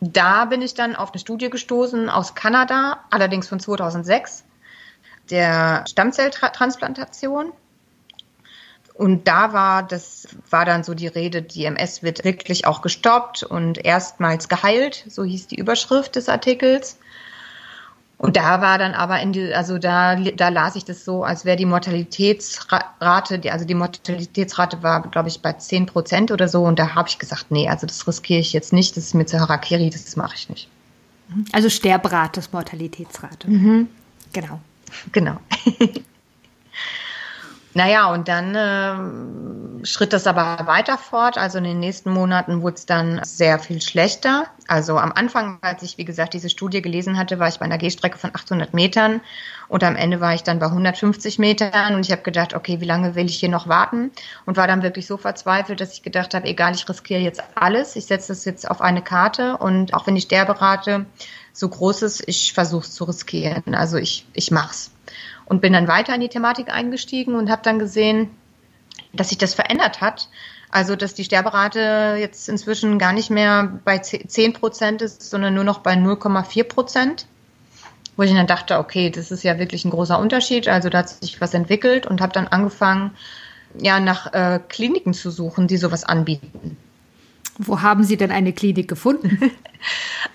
da 0.00 0.45
bin 0.45 0.62
ich 0.62 0.75
dann 0.75 0.95
auf 0.95 1.12
eine 1.12 1.21
Studie 1.21 1.50
gestoßen 1.50 2.11
aus 2.11 2.35
Kanada, 2.35 3.00
allerdings 3.11 3.49
von 3.49 3.61
2006, 3.61 4.45
der 5.30 5.85
Stammzelltransplantation. 5.88 7.52
Und 8.95 9.28
da 9.28 9.52
war 9.52 9.83
das, 9.83 10.28
war 10.49 10.64
dann 10.64 10.83
so 10.83 10.95
die 10.95 11.07
Rede, 11.07 11.42
die 11.42 11.66
MS 11.66 12.02
wird 12.02 12.25
wirklich 12.25 12.66
auch 12.66 12.80
gestoppt 12.80 13.42
und 13.42 13.85
erstmals 13.85 14.49
geheilt, 14.49 15.04
so 15.09 15.23
hieß 15.23 15.49
die 15.49 15.57
Überschrift 15.57 16.16
des 16.16 16.30
Artikels. 16.30 16.99
Und 18.18 18.37
da 18.37 18.62
war 18.62 18.78
dann 18.78 18.94
aber 18.94 19.20
in 19.20 19.32
die, 19.32 19.52
also 19.52 19.76
da, 19.78 20.16
da 20.16 20.49
las 20.49 20.75
ich 20.75 20.87
das 20.87 21.04
so, 21.04 21.23
als 21.23 21.44
wäre 21.44 21.56
die 21.56 21.66
Mortalitätsrate, 21.66 23.38
die, 23.38 23.50
also 23.50 23.66
die 23.66 23.75
Mortalitätsrate 23.75 24.82
war, 24.82 25.02
glaube 25.02 25.28
ich, 25.28 25.42
bei 25.42 25.52
10 25.52 25.87
Prozent 25.87 26.30
oder 26.30 26.49
so. 26.49 26.62
Und 26.62 26.78
da 26.78 26.94
habe 26.94 27.08
ich 27.08 27.18
gesagt, 27.18 27.50
nee, 27.50 27.68
also 27.68 27.87
das 27.87 28.06
riskiere 28.08 28.40
ich 28.40 28.54
jetzt 28.54 28.73
nicht, 28.73 28.96
das 28.96 29.04
ist 29.04 29.14
mir 29.14 29.26
zu 29.26 29.38
Harakiri, 29.38 29.90
das 29.90 30.16
mache 30.16 30.35
ich 30.35 30.49
nicht. 30.49 30.68
Also 31.52 31.68
Sterbrate, 31.68 32.40
Mortalitätsrate. 32.52 33.50
Mhm. 33.50 33.88
Genau. 34.32 34.61
Genau. 35.12 35.37
Naja, 37.76 38.11
und 38.11 38.26
dann 38.26 38.54
äh, 38.54 39.87
schritt 39.87 40.14
das 40.14 40.26
aber 40.26 40.66
weiter 40.66 40.97
fort. 40.97 41.37
Also 41.37 41.59
in 41.59 41.64
den 41.64 41.78
nächsten 41.78 42.11
Monaten 42.11 42.62
wurde 42.62 42.76
es 42.76 42.87
dann 42.87 43.21
sehr 43.23 43.59
viel 43.59 43.83
schlechter. 43.83 44.47
Also 44.66 44.97
am 44.97 45.12
Anfang, 45.12 45.59
als 45.61 45.83
ich, 45.83 45.99
wie 45.99 46.06
gesagt, 46.06 46.33
diese 46.33 46.49
Studie 46.49 46.80
gelesen 46.80 47.18
hatte, 47.18 47.38
war 47.38 47.49
ich 47.49 47.59
bei 47.59 47.66
einer 47.66 47.76
Gehstrecke 47.76 48.16
von 48.16 48.35
800 48.35 48.73
Metern 48.73 49.21
und 49.68 49.85
am 49.85 49.95
Ende 49.95 50.23
war 50.23 50.33
ich 50.33 50.42
dann 50.42 50.59
bei 50.59 50.68
150 50.68 51.38
Metern 51.38 51.95
und 51.95 52.06
ich 52.06 52.12
habe 52.12 52.23
gedacht, 52.23 52.54
okay, 52.54 52.80
wie 52.80 52.87
lange 52.87 53.14
will 53.14 53.26
ich 53.26 53.38
hier 53.38 53.50
noch 53.50 53.68
warten? 53.68 54.11
Und 54.47 54.56
war 54.56 54.66
dann 54.66 54.83
wirklich 54.83 55.06
so 55.06 55.18
verzweifelt, 55.18 55.78
dass 55.78 55.92
ich 55.92 56.02
gedacht 56.02 56.33
habe, 56.33 56.47
egal, 56.47 56.75
ich 56.75 56.88
riskiere 56.88 57.21
jetzt 57.21 57.42
alles. 57.56 57.95
Ich 57.95 58.06
setze 58.06 58.28
das 58.28 58.47
jetzt 58.47 58.71
auf 58.71 58.80
eine 58.80 59.02
Karte 59.02 59.59
und 59.59 59.92
auch 59.92 60.06
wenn 60.06 60.14
die 60.14 60.23
Sterberate 60.23 61.04
so 61.52 61.68
groß 61.68 62.00
ist, 62.02 62.26
ich 62.26 62.54
versuche 62.54 62.87
es 62.87 62.95
zu 62.95 63.04
riskieren. 63.04 63.75
Also 63.75 63.99
ich, 63.99 64.26
ich 64.33 64.50
mach's 64.50 64.92
und 65.47 65.61
bin 65.61 65.73
dann 65.73 65.88
weiter 65.88 66.15
in 66.15 66.21
die 66.21 66.29
Thematik 66.29 66.73
eingestiegen 66.73 67.35
und 67.35 67.50
habe 67.50 67.62
dann 67.62 67.79
gesehen, 67.79 68.31
dass 69.12 69.31
sich 69.31 69.38
das 69.38 69.55
verändert 69.55 70.00
hat. 70.00 70.29
Also, 70.71 70.97
dass 70.97 71.15
die 71.15 71.25
Sterberate 71.25 72.17
jetzt 72.19 72.49
inzwischen 72.49 72.99
gar 72.99 73.12
nicht 73.12 73.31
mehr 73.31 73.81
bei 73.85 73.99
10 73.99 74.53
Prozent 74.53 75.00
ist, 75.00 75.23
sondern 75.31 75.55
nur 75.55 75.65
noch 75.65 75.79
bei 75.79 75.95
0,4 75.95 76.65
Prozent. 76.65 77.26
Wo 78.17 78.23
ich 78.23 78.33
dann 78.33 78.47
dachte, 78.47 78.79
okay, 78.79 79.11
das 79.11 79.31
ist 79.31 79.43
ja 79.43 79.59
wirklich 79.59 79.85
ein 79.85 79.91
großer 79.91 80.19
Unterschied. 80.19 80.69
Also, 80.69 80.88
da 80.88 80.99
hat 80.99 81.09
sich 81.09 81.41
was 81.41 81.55
entwickelt 81.55 82.07
und 82.07 82.21
habe 82.21 82.33
dann 82.33 82.49
angefangen, 82.49 83.12
ja, 83.79 84.00
nach 84.00 84.33
äh, 84.33 84.59
Kliniken 84.69 85.15
zu 85.15 85.31
suchen, 85.31 85.69
die 85.69 85.76
sowas 85.76 86.05
anbieten. 86.05 86.76
Wo 87.58 87.80
haben 87.80 88.04
Sie 88.04 88.16
denn 88.16 88.30
eine 88.30 88.52
Klinik 88.52 88.88
gefunden? 88.88 89.50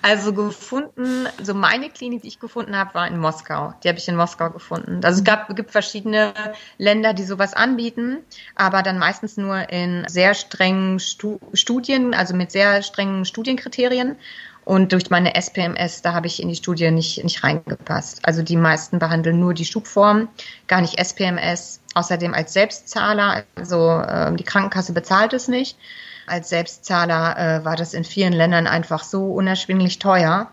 Also 0.04 0.34
gefunden, 0.34 1.28
so 1.42 1.54
meine 1.54 1.90
Klinik, 1.90 2.22
die 2.22 2.30
ich 2.30 2.40
gefunden 2.40 2.76
habe, 2.76 2.94
war 2.94 3.08
in 3.08 3.18
Moskau. 3.18 3.74
Die 3.84 3.90
habe 3.90 4.00
ich 4.00 4.08
in 4.08 4.16
Moskau 4.16 4.50
gefunden. 4.50 5.02
Also 5.04 5.20
es 5.20 5.24
gab, 5.24 5.54
gibt 5.56 5.72
verschiedene 5.72 6.34
Länder, 6.78 7.14
die 7.14 7.24
sowas 7.24 7.54
anbieten, 7.54 8.20
aber 8.56 8.82
dann 8.82 8.98
meistens 8.98 9.38
nur 9.38 9.70
in 9.70 10.06
sehr 10.08 10.34
strengen 10.34 11.00
Stu 11.00 11.40
Studien, 11.54 12.14
also 12.14 12.36
mit 12.36 12.52
sehr 12.52 12.82
strengen 12.82 13.26
Studienkriterien. 13.26 14.16
Und 14.64 14.94
durch 14.94 15.10
meine 15.10 15.36
SPMS, 15.36 16.02
da 16.02 16.14
habe 16.14 16.28
ich 16.28 16.42
in 16.42 16.50
die 16.50 16.56
Studie 16.56 16.90
nicht, 16.92 17.24
nicht 17.24 17.44
reingepasst. 17.44 18.20
Also 18.24 18.44
die 18.44 18.58
meisten 18.58 19.00
behandeln 19.00 19.40
nur 19.40 19.54
die 19.54 19.66
Schubform, 19.66 20.30
gar 20.68 20.82
nicht 20.82 21.00
SPMS. 21.00 21.82
Außerdem 21.94 22.34
als 22.34 22.54
Selbstzahler, 22.54 23.44
also 23.56 24.00
äh, 24.00 24.34
die 24.36 24.46
Krankenkasse 24.46 24.94
bezahlt 24.94 25.34
es 25.34 25.48
nicht 25.48 25.78
als 26.26 26.50
Selbstzahler 26.50 27.38
äh, 27.38 27.66
war 27.66 27.76
das 27.76 27.94
in 27.94 28.04
vielen 28.04 28.34
Ländern 28.34 28.68
einfach 28.68 29.04
so 29.04 29.26
unerschwinglich 29.34 30.00
teuer. 30.00 30.50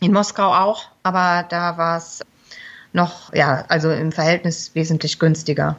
In 0.00 0.12
Moskau 0.12 0.52
auch, 0.54 0.84
aber 1.02 1.44
da 1.48 1.78
war 1.78 1.96
es 1.96 2.20
noch, 2.92 3.32
ja, 3.34 3.64
also 3.68 3.90
im 3.90 4.12
Verhältnis 4.12 4.74
wesentlich 4.74 5.18
günstiger. 5.18 5.76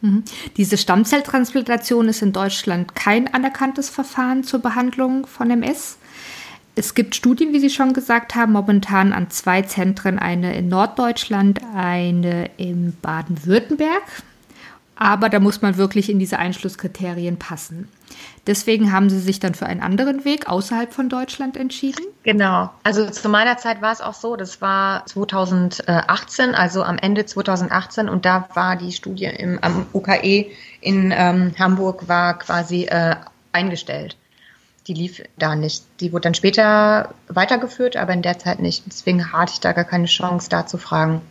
Mhm. 0.00 0.24
Diese 0.56 0.76
Stammzelltransplantation 0.76 2.08
ist 2.08 2.22
in 2.22 2.32
Deutschland 2.32 2.94
kein 2.94 3.32
anerkanntes 3.32 3.90
Verfahren 3.90 4.44
zur 4.44 4.60
Behandlung 4.60 5.26
von 5.26 5.50
MS. 5.50 5.98
Es 6.74 6.94
gibt 6.94 7.14
Studien, 7.14 7.52
wie 7.52 7.60
Sie 7.60 7.70
schon 7.70 7.92
gesagt 7.92 8.34
haben, 8.34 8.52
momentan 8.52 9.12
an 9.12 9.30
zwei 9.30 9.62
Zentren, 9.62 10.18
eine 10.18 10.56
in 10.56 10.68
Norddeutschland, 10.68 11.60
eine 11.74 12.50
in 12.56 12.96
Baden-Württemberg 13.02 14.02
aber 15.02 15.28
da 15.28 15.40
muss 15.40 15.62
man 15.62 15.76
wirklich 15.76 16.08
in 16.08 16.20
diese 16.20 16.38
Einschlusskriterien 16.38 17.36
passen. 17.36 17.88
Deswegen 18.46 18.92
haben 18.92 19.10
Sie 19.10 19.18
sich 19.18 19.40
dann 19.40 19.56
für 19.56 19.66
einen 19.66 19.80
anderen 19.80 20.24
Weg 20.24 20.48
außerhalb 20.48 20.92
von 20.92 21.08
Deutschland 21.08 21.56
entschieden? 21.56 22.04
Genau. 22.22 22.70
Also 22.84 23.10
zu 23.10 23.28
meiner 23.28 23.56
Zeit 23.56 23.82
war 23.82 23.92
es 23.92 24.00
auch 24.00 24.14
so, 24.14 24.36
das 24.36 24.60
war 24.60 25.04
2018, 25.06 26.54
also 26.54 26.84
am 26.84 26.98
Ende 26.98 27.26
2018 27.26 28.08
und 28.08 28.24
da 28.24 28.48
war 28.54 28.76
die 28.76 28.92
Studie 28.92 29.24
im, 29.24 29.58
am 29.60 29.86
UKE 29.92 30.52
in 30.80 31.12
ähm, 31.12 31.52
Hamburg 31.58 32.06
war 32.06 32.38
quasi 32.38 32.84
äh, 32.84 33.16
eingestellt. 33.50 34.16
Die 34.86 34.94
lief 34.94 35.22
da 35.36 35.56
nicht. 35.56 35.82
Die 35.98 36.12
wurde 36.12 36.22
dann 36.22 36.34
später 36.34 37.12
weitergeführt, 37.26 37.96
aber 37.96 38.12
in 38.12 38.22
der 38.22 38.38
Zeit 38.38 38.60
nicht. 38.60 38.84
Deswegen 38.86 39.32
hatte 39.32 39.54
ich 39.54 39.60
da 39.60 39.72
gar 39.72 39.84
keine 39.84 40.06
Chance, 40.06 40.48
da 40.48 40.64
zu 40.64 40.78
fragen. 40.78 41.22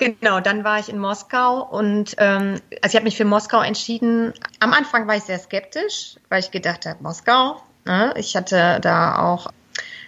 Genau, 0.00 0.40
dann 0.40 0.64
war 0.64 0.78
ich 0.78 0.88
in 0.88 0.98
Moskau 0.98 1.62
und 1.62 2.14
ähm, 2.16 2.58
also 2.80 2.88
ich 2.88 2.94
habe 2.94 3.04
mich 3.04 3.18
für 3.18 3.26
Moskau 3.26 3.60
entschieden. 3.60 4.32
Am 4.58 4.72
Anfang 4.72 5.06
war 5.06 5.16
ich 5.16 5.24
sehr 5.24 5.38
skeptisch, 5.38 6.16
weil 6.30 6.40
ich 6.40 6.50
gedacht 6.50 6.86
habe, 6.86 7.02
Moskau. 7.02 7.60
Ne? 7.84 8.14
Ich 8.16 8.34
hatte 8.34 8.78
da 8.80 9.18
auch 9.18 9.48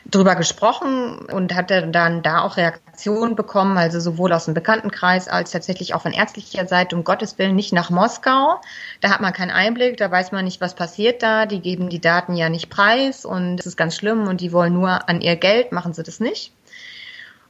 drüber 0.06 0.34
gesprochen 0.34 1.18
und 1.30 1.54
hatte 1.54 1.86
dann 1.88 2.22
da 2.22 2.40
auch 2.40 2.56
Reaktionen 2.56 3.36
bekommen, 3.36 3.76
also 3.76 4.00
sowohl 4.00 4.32
aus 4.32 4.46
dem 4.46 4.54
Bekanntenkreis 4.54 5.28
als 5.28 5.50
tatsächlich 5.50 5.92
auch 5.92 6.00
von 6.00 6.12
ärztlicher 6.12 6.66
Seite, 6.66 6.96
um 6.96 7.04
Gottes 7.04 7.38
Willen 7.38 7.54
nicht 7.54 7.74
nach 7.74 7.90
Moskau. 7.90 8.62
Da 9.02 9.10
hat 9.10 9.20
man 9.20 9.34
keinen 9.34 9.50
Einblick, 9.50 9.98
da 9.98 10.10
weiß 10.10 10.32
man 10.32 10.46
nicht, 10.46 10.62
was 10.62 10.74
passiert 10.74 11.22
da. 11.22 11.44
Die 11.44 11.60
geben 11.60 11.90
die 11.90 12.00
Daten 12.00 12.34
ja 12.34 12.48
nicht 12.48 12.70
preis 12.70 13.26
und 13.26 13.60
es 13.60 13.66
ist 13.66 13.76
ganz 13.76 13.94
schlimm 13.94 14.26
und 14.26 14.40
die 14.40 14.52
wollen 14.52 14.72
nur 14.72 15.06
an 15.10 15.20
ihr 15.20 15.36
Geld, 15.36 15.70
machen 15.70 15.92
sie 15.92 16.02
das 16.02 16.18
nicht. 16.18 16.54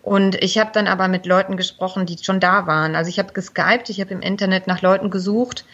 Und 0.02 0.34
ich 0.42 0.58
habe 0.58 0.70
dann 0.72 0.88
aber 0.88 1.06
mit 1.06 1.26
Leuten 1.26 1.56
gesprochen, 1.56 2.06
die 2.06 2.18
schon 2.22 2.40
da 2.40 2.66
waren. 2.66 2.96
Also 2.96 3.08
ich 3.08 3.18
habe 3.18 3.32
geskypt, 3.32 3.88
ich 3.88 4.00
habe 4.00 4.10
im 4.10 4.20
Internet 4.20 4.66
nach 4.66 4.82
Leuten 4.82 5.10
gesucht, 5.10 5.64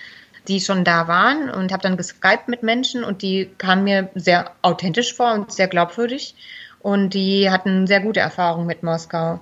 die 0.49 0.61
schon 0.61 0.85
da 0.85 1.09
waren 1.09 1.51
und 1.51 1.73
habe 1.73 1.83
dann 1.83 1.97
geskypt 1.97 2.49
mit 2.49 2.63
Menschen 2.63 3.05
und 3.05 3.23
die 3.23 3.51
kamen 3.59 3.85
mir 3.85 4.11
sehr 4.15 4.51
authentisch 4.63 5.15
vor 5.15 5.33
und 5.33 5.53
sehr 5.53 5.69
glaubwürdig 5.69 6.35
und 6.81 7.15
die 7.15 7.51
hatten 7.51 7.87
sehr 7.87 8.01
gute 8.01 8.21
Erfahrungen 8.21 8.67
mit 8.67 8.83
Moskau. 8.83 9.41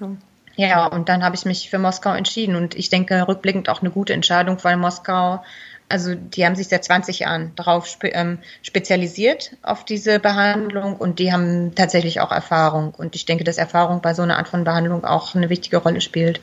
Cool. 0.00 0.16
Ja, 0.56 0.86
und 0.86 1.08
dann 1.08 1.22
habe 1.22 1.36
ich 1.36 1.44
mich 1.46 1.70
für 1.70 1.78
Moskau 1.78 2.12
entschieden 2.12 2.56
und 2.56 2.74
ich 2.74 2.90
denke 2.90 3.26
rückblickend 3.26 3.68
auch 3.70 3.80
eine 3.80 3.90
gute 3.90 4.12
Entscheidung, 4.12 4.58
weil 4.62 4.76
Moskau 4.76 5.42
also 5.90 6.14
die 6.14 6.46
haben 6.46 6.54
sich 6.54 6.68
seit 6.68 6.84
20 6.84 7.20
Jahren 7.20 7.52
darauf 7.56 7.86
spe 7.86 8.08
ähm, 8.08 8.38
spezialisiert 8.62 9.56
auf 9.62 9.84
diese 9.84 10.20
Behandlung 10.20 10.96
und 10.96 11.18
die 11.18 11.32
haben 11.32 11.74
tatsächlich 11.74 12.20
auch 12.20 12.30
Erfahrung. 12.30 12.94
Und 12.96 13.16
ich 13.16 13.26
denke, 13.26 13.44
dass 13.44 13.58
Erfahrung 13.58 14.00
bei 14.00 14.14
so 14.14 14.22
einer 14.22 14.38
Art 14.38 14.48
von 14.48 14.64
Behandlung 14.64 15.04
auch 15.04 15.34
eine 15.34 15.50
wichtige 15.50 15.78
Rolle 15.78 16.00
spielt. 16.00 16.40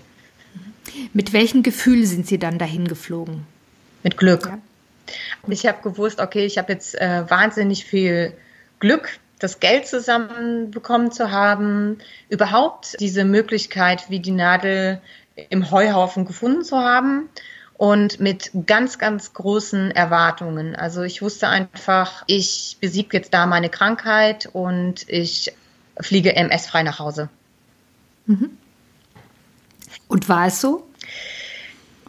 Mit 1.13 1.34
welchem 1.34 1.63
Gefühl 1.63 2.06
sind 2.06 2.27
Sie 2.27 2.38
dann 2.38 2.60
dahin 2.60 2.88
geflogen? 2.88 3.46
Mit 4.04 4.18
Glück. 4.18 4.48
Ja. 4.48 4.60
Ich 5.48 5.66
habe 5.66 5.82
gewusst, 5.82 6.20
okay, 6.20 6.46
ich 6.46 6.58
habe 6.58 6.74
jetzt 6.74 6.96
äh, 7.00 7.30
wahnsinnig 7.30 7.86
viel 7.86 8.34
Glück, 8.80 9.18
das 9.39 9.60
Geld 9.62 9.88
zusammenbekommen 9.88 11.12
zu 11.12 11.32
haben, 11.32 12.00
überhaupt 12.27 13.00
diese 13.00 13.24
Möglichkeit, 13.24 14.10
wie 14.10 14.20
die 14.20 14.32
Nadel 14.32 15.01
im 15.50 15.72
Heuhaufen 15.72 16.25
gefunden 16.25 16.63
zu 16.63 16.77
haben 16.77 17.30
und 17.77 18.19
mit 18.19 18.51
ganz, 18.65 18.98
ganz 18.98 19.34
großen 19.34 19.91
Erwartungen. 19.91 20.75
Also 20.75 21.03
ich 21.03 21.22
wusste 21.22 21.48
einfach, 21.48 22.24
ich 22.27 22.77
besiege 22.81 23.17
jetzt 23.17 23.34
da 23.34 23.46
meine 23.46 23.69
Krankheit 23.69 24.50
und 24.51 25.07
ich 25.07 25.53
fliege 26.00 26.36
MS-frei 26.36 26.84
nach 26.84 27.00
Hause. 27.00 27.29
Mhm. 28.25 28.57
Und 30.07 30.27
war 30.27 30.48
es 30.48 30.60
so? 30.62 30.88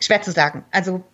Schwer 0.01 0.23
zu 0.23 0.33
sagen. 0.33 0.65
Also 0.71 1.05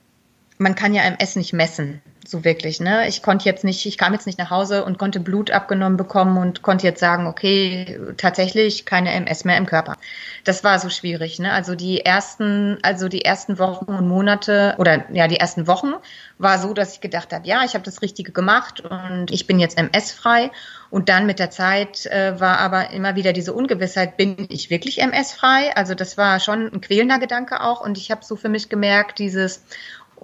man 0.59 0.75
kann 0.75 0.95
ja 0.95 1.03
MS 1.03 1.37
nicht 1.37 1.53
messen, 1.53 2.01
so 2.27 2.45
wirklich. 2.45 2.81
Ne? 2.81 3.09
Ich 3.09 3.23
konnte 3.23 3.45
jetzt 3.45 3.65
nicht, 3.65 3.85
ich 3.87 3.99
kam 3.99 4.13
jetzt 4.13 4.27
nicht 4.27 4.39
nach 4.39 4.51
Hause 4.51 4.85
und 4.85 4.99
konnte 4.99 5.21
Blut 5.21 5.51
abgenommen 5.51 5.97
bekommen 5.97 6.39
und 6.39 6.63
konnte 6.63 6.87
jetzt 6.87 7.01
sagen, 7.01 7.27
okay, 7.27 7.99
tatsächlich 8.17 8.87
keine 8.87 9.13
MS 9.13 9.45
mehr 9.45 9.57
im 9.57 9.67
Körper. 9.67 9.97
Das 10.45 10.65
war 10.65 10.79
so 10.79 10.89
schwierig. 10.89 11.39
Ne? 11.39 11.53
Also 11.53 11.75
die 11.75 12.05
ersten, 12.05 12.79
also 12.83 13.09
die 13.09 13.25
ersten 13.25 13.59
Wochen 13.59 13.87
und 13.87 14.09
Monate 14.09 14.75
oder 14.79 15.05
ja 15.13 15.29
die 15.29 15.39
ersten 15.39 15.67
Wochen 15.67 15.93
war 16.39 16.59
so, 16.59 16.75
dass 16.75 16.95
ich 16.95 17.01
gedacht 17.01 17.33
habe, 17.33 17.47
ja, 17.47 17.63
ich 17.65 17.75
habe 17.75 17.85
das 17.85 18.03
Richtige 18.03 18.33
gemacht 18.33 18.81
und 18.81 19.31
ich 19.31 19.47
bin 19.47 19.59
jetzt 19.59 19.79
MS-frei. 19.79 20.51
Und 20.91 21.09
dann 21.09 21.27
mit 21.27 21.41
der 21.41 21.51
Zeit 21.51 22.07
äh, 22.07 22.39
war 22.39 22.59
aber 22.59 22.91
immer 22.91 23.17
wieder 23.17 23.33
diese 23.33 23.53
Ungewissheit, 23.53 24.17
bin 24.17 24.47
ich 24.49 24.71
wirklich 24.71 25.01
MS-frei? 25.01 25.75
Also 25.75 25.95
das 25.95 26.17
war 26.17 26.39
schon 26.39 26.73
ein 26.73 26.81
quälender 26.81 27.19
Gedanke 27.19 27.63
auch. 27.63 27.81
Und 27.81 27.99
ich 27.99 28.13
habe 28.13 28.25
so 28.25 28.37
für 28.37 28.49
mich 28.49 28.69
gemerkt, 28.69 29.19
dieses 29.19 29.65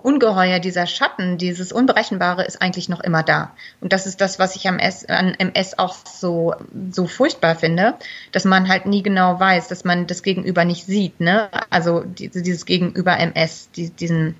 Ungeheuer, 0.04 0.58
dieser 0.58 0.86
Schatten, 0.86 1.38
dieses 1.38 1.72
Unberechenbare 1.72 2.44
ist 2.44 2.60
eigentlich 2.60 2.88
noch 2.88 3.00
immer 3.00 3.22
da. 3.22 3.52
Und 3.80 3.92
das 3.92 4.06
ist 4.06 4.20
das, 4.20 4.38
was 4.38 4.56
ich 4.56 4.68
am 4.68 4.78
S, 4.78 5.04
an 5.06 5.34
MS 5.34 5.78
auch 5.78 5.94
so, 5.94 6.54
so 6.90 7.06
furchtbar 7.06 7.56
finde, 7.56 7.94
dass 8.32 8.44
man 8.44 8.68
halt 8.68 8.86
nie 8.86 9.02
genau 9.02 9.38
weiß, 9.38 9.68
dass 9.68 9.84
man 9.84 10.06
das 10.06 10.22
Gegenüber 10.22 10.64
nicht 10.64 10.86
sieht, 10.86 11.20
ne? 11.20 11.48
Also 11.70 12.04
dieses 12.06 12.66
Gegenüber 12.66 13.16
MS, 13.18 13.70
die, 13.72 13.90
diesen, 13.90 14.36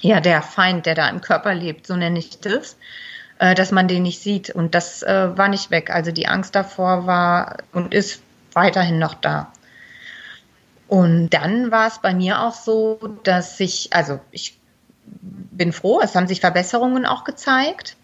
ja, 0.00 0.20
der 0.20 0.42
Feind, 0.42 0.86
der 0.86 0.94
da 0.94 1.08
im 1.08 1.20
Körper 1.20 1.54
lebt, 1.54 1.86
so 1.86 1.96
nenne 1.96 2.18
ich 2.18 2.40
das, 2.40 2.76
äh, 3.38 3.54
dass 3.54 3.72
man 3.72 3.88
den 3.88 4.02
nicht 4.02 4.20
sieht. 4.20 4.50
Und 4.50 4.74
das 4.74 5.02
äh, 5.02 5.36
war 5.36 5.48
nicht 5.48 5.70
weg. 5.70 5.90
Also 5.90 6.12
die 6.12 6.28
Angst 6.28 6.54
davor 6.54 7.06
war 7.06 7.58
und 7.72 7.94
ist 7.94 8.22
weiterhin 8.52 8.98
noch 8.98 9.14
da. 9.14 9.52
Und 10.88 11.30
dann 11.30 11.70
war 11.70 11.86
es 11.86 11.98
bei 11.98 12.14
mir 12.14 12.40
auch 12.40 12.54
so, 12.54 12.98
dass 13.22 13.60
ich, 13.60 13.92
also 13.92 14.20
ich 14.30 14.57
bin 15.20 15.72
froh, 15.72 16.00
es 16.02 16.14
haben 16.14 16.28
sich 16.28 16.40
Verbesserungen 16.40 17.06
auch 17.06 17.24
gezeigt. 17.24 17.96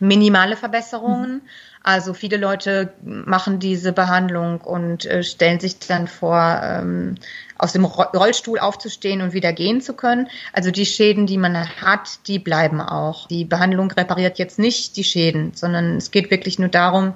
Minimale 0.00 0.56
Verbesserungen. 0.56 1.42
Also 1.82 2.14
viele 2.14 2.38
Leute 2.38 2.94
machen 3.02 3.58
diese 3.58 3.92
Behandlung 3.92 4.62
und 4.62 5.04
äh, 5.04 5.22
stellen 5.22 5.60
sich 5.60 5.78
dann 5.78 6.08
vor, 6.08 6.60
ähm, 6.62 7.16
aus 7.58 7.72
dem 7.74 7.84
Rollstuhl 7.84 8.58
aufzustehen 8.58 9.20
und 9.20 9.34
wieder 9.34 9.52
gehen 9.52 9.82
zu 9.82 9.92
können. 9.92 10.28
Also 10.54 10.70
die 10.70 10.86
Schäden, 10.86 11.26
die 11.26 11.36
man 11.36 11.54
hat, 11.82 12.26
die 12.26 12.38
bleiben 12.38 12.80
auch. 12.80 13.28
Die 13.28 13.44
Behandlung 13.44 13.90
repariert 13.90 14.38
jetzt 14.38 14.58
nicht 14.58 14.96
die 14.96 15.04
Schäden, 15.04 15.52
sondern 15.54 15.98
es 15.98 16.10
geht 16.10 16.30
wirklich 16.30 16.58
nur 16.58 16.70
darum, 16.70 17.14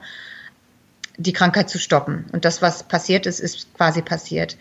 die 1.17 1.33
Krankheit 1.33 1.71
zu 1.71 1.79
stoppen. 1.79 2.27
Und 2.33 2.45
das, 2.45 2.61
was 2.61 2.83
passiert 2.83 3.25
ist, 3.25 3.41
ist 3.41 3.75
quasi 3.75 4.03
passiert. 4.03 4.57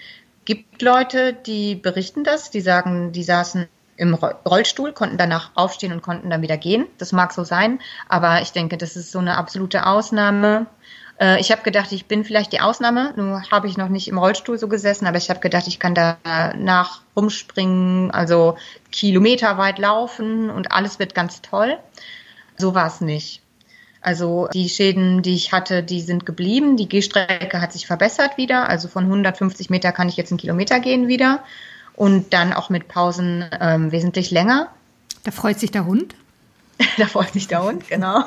Gibt 0.45 0.81
Leute, 0.81 1.33
die 1.33 1.75
berichten 1.75 2.23
das, 2.23 2.49
die 2.49 2.61
sagen, 2.61 3.11
die 3.11 3.23
saßen 3.23 3.67
im 3.97 4.13
Rollstuhl, 4.13 4.93
konnten 4.93 5.17
danach 5.17 5.51
aufstehen 5.55 5.91
und 5.91 6.01
konnten 6.01 6.29
dann 6.29 6.41
wieder 6.41 6.57
gehen. 6.57 6.85
Das 6.99 7.11
mag 7.11 7.33
so 7.33 7.43
sein, 7.43 7.79
aber 8.07 8.41
ich 8.41 8.51
denke, 8.51 8.77
das 8.77 8.95
ist 8.95 9.11
so 9.11 9.19
eine 9.19 9.37
absolute 9.37 9.85
Ausnahme. 9.85 10.67
Äh, 11.19 11.39
ich 11.39 11.51
habe 11.51 11.63
gedacht, 11.63 11.91
ich 11.91 12.05
bin 12.05 12.23
vielleicht 12.23 12.53
die 12.53 12.61
Ausnahme. 12.61 13.13
Nur 13.15 13.41
habe 13.51 13.67
ich 13.67 13.75
noch 13.75 13.89
nicht 13.89 14.07
im 14.07 14.19
Rollstuhl 14.19 14.57
so 14.57 14.67
gesessen, 14.67 15.07
aber 15.07 15.17
ich 15.17 15.29
habe 15.29 15.39
gedacht, 15.39 15.67
ich 15.67 15.79
kann 15.79 15.95
da 15.95 16.17
nach 16.57 17.01
rumspringen, 17.15 18.11
also 18.11 18.57
kilometerweit 18.91 19.79
laufen 19.79 20.49
und 20.49 20.71
alles 20.71 20.99
wird 20.99 21.15
ganz 21.15 21.41
toll. 21.41 21.77
So 22.57 22.75
war 22.75 22.87
es 22.87 23.01
nicht. 23.01 23.41
Also 23.99 24.47
die 24.53 24.69
Schäden, 24.69 25.23
die 25.23 25.33
ich 25.33 25.51
hatte, 25.51 25.83
die 25.83 26.01
sind 26.01 26.25
geblieben. 26.25 26.77
Die 26.77 26.87
Gehstrecke 26.87 27.59
hat 27.59 27.73
sich 27.73 27.87
verbessert 27.87 28.37
wieder. 28.37 28.69
Also 28.69 28.87
von 28.87 29.05
150 29.05 29.69
Meter 29.69 29.91
kann 29.91 30.07
ich 30.07 30.17
jetzt 30.17 30.31
einen 30.31 30.39
Kilometer 30.39 30.79
gehen 30.79 31.07
wieder 31.07 31.43
und 31.97 32.31
dann 32.31 32.53
auch 32.53 32.69
mit 32.69 32.87
Pausen 32.87 33.43
ähm, 33.59 33.91
wesentlich 33.91 34.31
länger. 34.31 34.69
Da 35.25 35.31
freut 35.31 35.59
sich 35.59 35.71
der 35.71 35.85
Hund? 35.85 36.15
Davor 36.97 37.23
ist 37.23 37.35
nicht 37.35 37.51
der 37.51 37.63
Hund, 37.63 37.89
genau. 37.89 38.23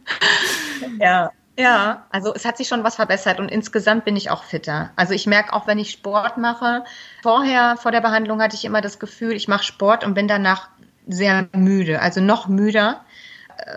ja. 0.98 1.30
Ja, 1.58 2.04
also 2.10 2.32
es 2.32 2.44
hat 2.44 2.56
sich 2.56 2.68
schon 2.68 2.84
was 2.84 2.94
verbessert 2.94 3.40
und 3.40 3.50
insgesamt 3.50 4.04
bin 4.04 4.14
ich 4.14 4.30
auch 4.30 4.44
fitter. 4.44 4.90
Also 4.94 5.12
ich 5.12 5.26
merke 5.26 5.52
auch, 5.52 5.66
wenn 5.66 5.80
ich 5.80 5.90
Sport 5.90 6.38
mache, 6.38 6.84
vorher, 7.20 7.76
vor 7.76 7.90
der 7.90 8.00
Behandlung 8.00 8.40
hatte 8.40 8.54
ich 8.54 8.64
immer 8.64 8.80
das 8.80 9.00
Gefühl, 9.00 9.32
ich 9.32 9.48
mache 9.48 9.64
Sport 9.64 10.04
und 10.04 10.14
bin 10.14 10.28
danach 10.28 10.68
sehr 11.08 11.48
müde, 11.56 12.00
also 12.00 12.20
noch 12.20 12.46
müder. 12.46 13.00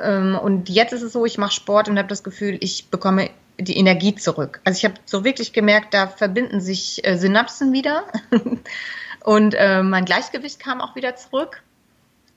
Ähm, 0.03 0.38
und 0.39 0.70
jetzt 0.70 0.93
ist 0.93 1.01
es 1.01 1.12
so, 1.12 1.25
ich 1.25 1.39
mache 1.39 1.53
Sport 1.53 1.89
und 1.89 1.98
habe 1.98 2.08
das 2.08 2.24
Gefühl, 2.24 2.55
ich 2.62 2.91
bekomme 2.91 3.31
die 3.62 3.77
Energie 3.77 4.15
zurück. 4.15 4.62
Also 4.63 4.77
ich 4.77 4.86
habe 4.86 4.96
so 5.06 5.24
wirklich 5.24 5.53
gemerkt, 5.53 5.94
da 5.94 6.08
verbinden 6.08 6.62
sich 6.62 7.06
äh, 7.06 7.18
Synapsen 7.18 7.74
wieder 7.74 8.06
und 9.24 9.53
äh, 9.53 9.84
mein 9.84 10.06
Gleichgewicht 10.06 10.60
kam 10.60 10.82
auch 10.82 10.96
wieder 10.96 11.15
zurück 11.15 11.62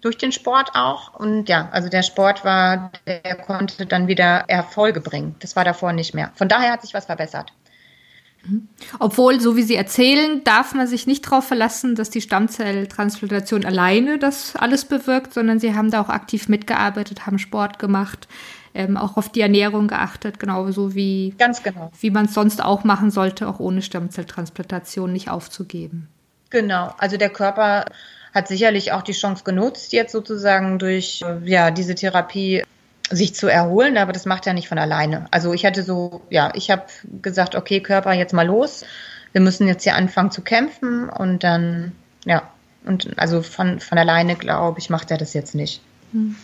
durch 0.05 0.19
den 0.19 0.33
Sport 0.33 0.71
auch. 0.75 1.15
Und 1.15 1.49
ja, 1.49 1.69
also 1.73 1.89
der 1.89 2.03
Sport 2.03 2.45
war, 2.45 2.93
der 3.07 3.37
konnte 3.37 3.87
dann 3.87 4.07
wieder 4.07 4.45
Erfolge 4.49 5.01
bringen. 5.01 5.35
Das 5.41 5.57
war 5.57 5.65
davor 5.65 5.93
nicht 5.95 6.15
mehr. 6.15 6.31
Von 6.35 6.49
daher 6.49 6.73
hat 6.73 6.83
sich 6.83 6.93
was 6.93 7.07
verbessert. 7.07 7.53
Mhm. 8.47 8.69
Obwohl, 8.99 9.41
so 9.41 9.57
wie 9.57 9.63
Sie 9.63 9.75
erzählen, 9.75 10.43
darf 10.45 10.75
man 10.75 10.87
sich 10.87 11.07
nicht 11.07 11.27
darauf 11.27 11.47
verlassen, 11.47 11.95
dass 11.95 12.11
die 12.11 12.21
Stammzelltransplantation 12.21 13.65
alleine 13.65 14.19
das 14.19 14.57
alles 14.57 14.85
bewirkt, 14.85 15.35
sondern 15.35 15.59
Sie 15.59 15.75
haben 15.75 15.91
da 15.91 16.01
auch 16.01 16.09
aktiv 16.09 16.49
mitgearbeitet, 16.49 17.27
haben 17.27 17.39
Sport 17.39 17.79
gemacht, 17.79 18.29
ähm, 18.75 18.97
auch 18.97 19.17
auf 19.17 19.31
die 19.31 19.41
Ernährung 19.41 19.89
geachtet, 19.89 20.39
genauso 20.39 20.95
wie, 20.95 21.35
Ganz 21.39 21.63
genau. 21.63 21.91
wie 22.01 22.11
man 22.11 22.27
es 22.27 22.35
sonst 22.35 22.63
auch 22.63 22.85
machen 22.85 23.11
sollte, 23.11 23.49
auch 23.49 23.61
ohne 23.61 23.83
Stammzelltransplantation 23.83 25.13
nicht 25.13 25.31
aufzugeben. 25.31 26.09
Genau, 26.51 26.93
also 26.99 27.17
der 27.17 27.31
Körper 27.31 27.85
hat 28.35 28.49
sicherlich 28.49 28.93
auch 28.93 29.03
die 29.03 29.13
Chance 29.13 29.45
genutzt, 29.45 29.93
jetzt 29.93 30.13
sozusagen 30.13 30.79
durch 30.79 31.23
äh, 31.23 31.49
ja, 31.49 31.71
diese 31.71 31.95
Therapie 31.95 32.65
sich 33.11 33.35
zu 33.35 33.49
erholen, 33.49 33.97
aber 33.99 34.13
das 34.13 34.27
macht 34.27 34.47
er 34.47 34.55
nicht 34.55 34.69
von 34.69 34.79
alleine. 34.79 35.27
Also 35.31 35.53
ich 35.53 35.65
hatte 35.65 35.83
so, 35.83 36.23
ja, 36.31 36.53
ich 36.55 36.71
habe 36.71 36.85
gesagt, 37.23 37.55
okay, 37.55 37.81
Körper, 37.81 38.13
jetzt 38.13 38.33
mal 38.33 38.47
los. 38.47 38.85
Wir 39.33 39.41
müssen 39.41 39.67
jetzt 39.67 39.83
hier 39.83 39.97
anfangen 39.97 40.31
zu 40.31 40.43
kämpfen 40.43 41.09
und 41.09 41.45
dann, 41.45 41.93
ja, 42.25 42.49
und 42.85 43.19
also 43.19 43.43
von, 43.43 43.81
von 43.81 43.99
alleine, 43.99 44.37
glaube 44.37 44.79
ich, 44.79 44.91
macht 44.91 45.11
er 45.11 45.19
das 45.19 45.35
jetzt 45.35 45.55
nicht. 45.55 45.81
Hm. 46.13 46.37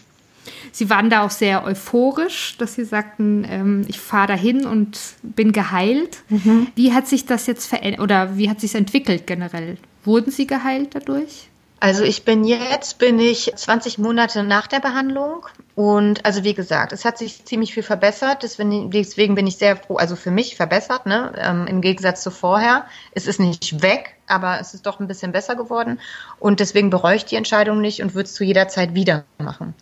Sie 0.72 0.88
waren 0.88 1.10
da 1.10 1.24
auch 1.24 1.30
sehr 1.30 1.64
euphorisch, 1.64 2.56
dass 2.58 2.74
Sie 2.74 2.84
sagten, 2.84 3.46
ähm, 3.48 3.84
ich 3.88 4.00
fahre 4.00 4.28
dahin 4.28 4.66
und 4.66 4.98
bin 5.22 5.52
geheilt. 5.52 6.18
Mhm. 6.28 6.68
Wie 6.74 6.92
hat 6.92 7.06
sich 7.06 7.26
das 7.26 7.46
jetzt 7.46 7.66
verändert 7.66 8.00
oder 8.00 8.36
wie 8.36 8.48
hat 8.48 8.60
sich 8.60 8.74
entwickelt 8.74 9.26
generell? 9.26 9.76
Wurden 10.02 10.30
Sie 10.30 10.46
geheilt 10.46 10.94
dadurch? 10.94 11.48
Also 11.78 12.04
ich 12.04 12.24
bin 12.24 12.44
jetzt, 12.44 12.98
bin 12.98 13.18
ich 13.18 13.52
20 13.54 13.98
Monate 13.98 14.42
nach 14.42 14.66
der 14.66 14.80
Behandlung 14.80 15.46
und 15.80 16.26
also 16.26 16.44
wie 16.44 16.52
gesagt, 16.52 16.92
es 16.92 17.06
hat 17.06 17.16
sich 17.16 17.46
ziemlich 17.46 17.72
viel 17.72 17.82
verbessert, 17.82 18.42
deswegen 18.42 19.34
bin 19.34 19.46
ich 19.46 19.56
sehr 19.56 19.76
froh, 19.76 19.96
also 19.96 20.14
für 20.14 20.30
mich 20.30 20.54
verbessert, 20.54 21.06
ne, 21.06 21.32
ähm, 21.38 21.66
im 21.66 21.80
Gegensatz 21.80 22.22
zu 22.22 22.30
vorher. 22.30 22.84
Es 23.12 23.26
ist 23.26 23.40
nicht 23.40 23.80
weg, 23.80 24.14
aber 24.26 24.60
es 24.60 24.74
ist 24.74 24.84
doch 24.84 25.00
ein 25.00 25.08
bisschen 25.08 25.32
besser 25.32 25.56
geworden 25.56 25.98
und 26.38 26.60
deswegen 26.60 26.90
bereue 26.90 27.16
ich 27.16 27.24
die 27.24 27.36
Entscheidung 27.36 27.80
nicht 27.80 28.02
und 28.02 28.14
würde 28.14 28.26
es 28.26 28.34
zu 28.34 28.44
jeder 28.44 28.68
Zeit 28.68 28.92
wieder 28.92 29.24
machen. 29.38 29.72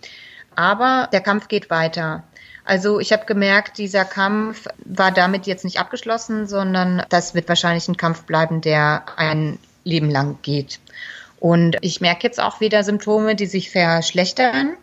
Aber 0.54 1.08
der 1.10 1.20
Kampf 1.20 1.48
geht 1.48 1.68
weiter. 1.68 2.22
Also 2.64 3.00
ich 3.00 3.12
habe 3.12 3.26
gemerkt, 3.26 3.76
dieser 3.78 4.04
Kampf 4.04 4.68
war 4.84 5.10
damit 5.10 5.48
jetzt 5.48 5.64
nicht 5.64 5.80
abgeschlossen, 5.80 6.46
sondern 6.46 7.02
das 7.08 7.34
wird 7.34 7.48
wahrscheinlich 7.48 7.88
ein 7.88 7.96
Kampf 7.96 8.22
bleiben, 8.22 8.60
der 8.60 9.02
ein 9.16 9.58
Leben 9.82 10.12
lang 10.12 10.38
geht. 10.42 10.78
Und 11.40 11.76
ich 11.80 12.00
merke 12.00 12.24
jetzt 12.24 12.38
auch 12.38 12.60
wieder 12.60 12.84
Symptome, 12.84 13.34
die 13.34 13.46
sich 13.46 13.72
verschlechtern 13.72 14.76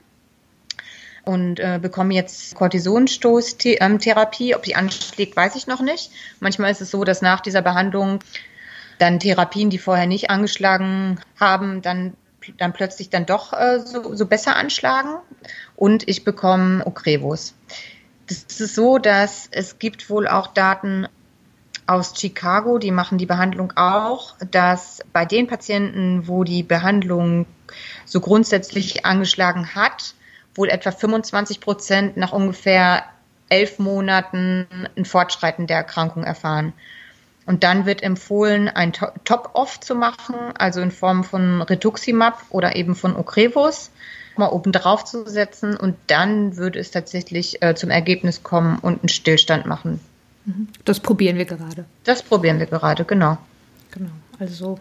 und 1.26 1.60
äh, 1.60 1.80
bekomme 1.82 2.14
jetzt 2.14 2.56
Cortisonstoßtherapie. 2.56 4.56
Ob 4.56 4.64
die 4.64 4.76
anschlägt, 4.76 5.36
weiß 5.36 5.56
ich 5.56 5.68
noch 5.68 5.82
nicht. 5.82 6.12
Manchmal 6.40 6.72
ist 6.72 6.82
es 6.82 6.92
so, 6.92 7.04
dass 7.04 7.22
nach 7.22 7.42
dieser 7.42 7.62
Behandlung 7.62 8.20
dann 9.00 9.20
Therapien, 9.20 9.70
die 9.70 9.78
vorher 9.78 10.08
nicht 10.08 10.30
angeschlagen 10.30 11.20
haben, 11.40 11.82
dann 11.82 12.14
dann 12.58 12.74
plötzlich 12.74 13.10
dann 13.10 13.26
doch 13.26 13.54
äh, 13.54 13.80
so, 13.80 14.14
so 14.14 14.26
besser 14.26 14.56
anschlagen 14.56 15.16
und 15.76 16.08
ich 16.08 16.24
bekomme 16.24 16.86
Ocrevus. 16.86 17.56
Das 18.28 18.60
ist 18.60 18.76
so, 18.76 18.98
dass 18.98 19.48
es 19.52 19.80
gibt 19.80 20.10
wohl 20.10 20.28
auch 20.28 20.48
Daten 20.48 21.08
aus 21.88 22.20
Chicago, 22.20 22.80
die 22.80 22.92
machen 22.92 23.18
die 23.18 23.28
Behandlung 23.28 23.74
auch, 23.76 24.36
dass 24.52 25.02
bei 25.14 25.26
den 25.26 25.48
Patienten, 25.48 26.28
wo 26.28 26.44
die 26.44 26.64
Behandlung 26.64 27.46
so 28.06 28.20
grundsätzlich 28.20 29.06
angeschlagen 29.06 29.76
hat, 29.76 30.16
wohl 30.56 30.70
etwa 30.70 30.92
25 30.92 31.60
Prozent 31.60 32.18
nach 32.18 32.32
ungefähr 32.32 33.04
elf 33.50 33.78
Monaten 33.78 34.68
ein 34.98 35.06
Fortschreiten 35.06 35.68
der 35.68 35.78
Erkrankung 35.78 36.24
erfahren. 36.24 36.74
Und 37.46 37.64
dann 37.64 37.86
wird 37.86 38.02
empfohlen, 38.02 38.70
ein 38.70 38.92
Top-Off 38.92 39.80
zu 39.80 39.94
machen, 39.94 40.36
also 40.58 40.82
in 40.82 40.90
Form 40.90 41.24
von 41.24 41.62
Rituximab 41.62 42.42
oder 42.50 42.76
eben 42.76 42.96
von 42.96 43.16
Ocrevus, 43.16 43.92
mal 44.36 44.48
oben 44.48 44.72
drauf 44.72 45.06
zu 45.06 45.30
setzen 45.30 45.78
und 45.78 45.96
dann 46.08 46.58
würde 46.58 46.80
es 46.80 46.90
tatsächlich 46.92 47.62
äh, 47.62 47.76
zum 47.76 47.92
Ergebnis 47.92 48.42
kommen 48.42 48.80
und 48.80 49.02
einen 49.02 49.10
Stillstand 49.10 49.68
machen. 49.68 50.00
Das 50.84 51.00
probieren 51.00 51.38
wir 51.38 51.46
gerade. 51.46 51.86
Das 52.04 52.22
probieren 52.22 52.60
wir 52.60 52.68
gerade, 52.68 53.06
genau. 53.06 53.38
Genau. 53.92 54.12
Also 54.40 54.80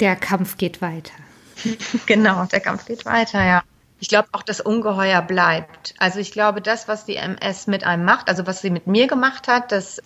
der 0.00 0.16
Kampf 0.16 0.56
geht 0.56 0.80
weiter. 0.80 1.12
genau, 2.06 2.46
der 2.46 2.60
Kampf 2.60 2.86
geht 2.86 3.04
weiter, 3.04 3.44
ja. 3.44 3.62
Ich 4.02 4.08
glaube 4.08 4.26
auch, 4.32 4.42
das 4.42 4.60
Ungeheuer 4.60 5.22
bleibt. 5.22 5.94
Also 5.96 6.18
ich 6.18 6.32
glaube, 6.32 6.60
das, 6.60 6.88
was 6.88 7.04
die 7.04 7.14
MS 7.14 7.68
mit 7.68 7.84
einem 7.84 8.04
macht, 8.04 8.28
also 8.28 8.48
was 8.48 8.60
sie 8.60 8.70
mit 8.70 8.88
mir 8.88 9.06
gemacht 9.06 9.46
hat, 9.46 9.70
das, 9.70 10.02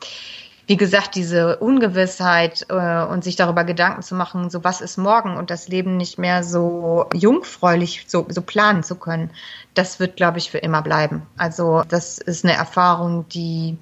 wie 0.67 0.77
gesagt, 0.77 1.15
diese 1.15 1.57
Ungewissheit 1.57 2.67
äh, 2.69 3.05
und 3.07 3.25
sich 3.25 3.37
darüber 3.37 3.65
Gedanken 3.65 4.03
zu 4.03 4.15
machen, 4.15 4.51
so 4.51 4.63
was 4.65 4.83
ist 4.83 4.99
morgen 4.99 5.39
und 5.39 5.49
das 5.49 5.69
Leben 5.69 5.97
nicht 5.97 6.19
mehr 6.19 6.45
so 6.45 7.09
jungfräulich 7.15 8.05
so, 8.07 8.27
so 8.29 8.43
planen 8.43 8.83
zu 8.83 8.97
können, 8.97 9.31
das 9.73 9.99
wird, 9.99 10.17
glaube 10.17 10.37
ich, 10.37 10.51
für 10.51 10.59
immer 10.59 10.83
bleiben. 10.83 11.23
Also 11.39 11.83
das 11.89 12.19
ist 12.19 12.45
eine 12.45 12.53
Erfahrung, 12.53 13.27
die 13.31 13.79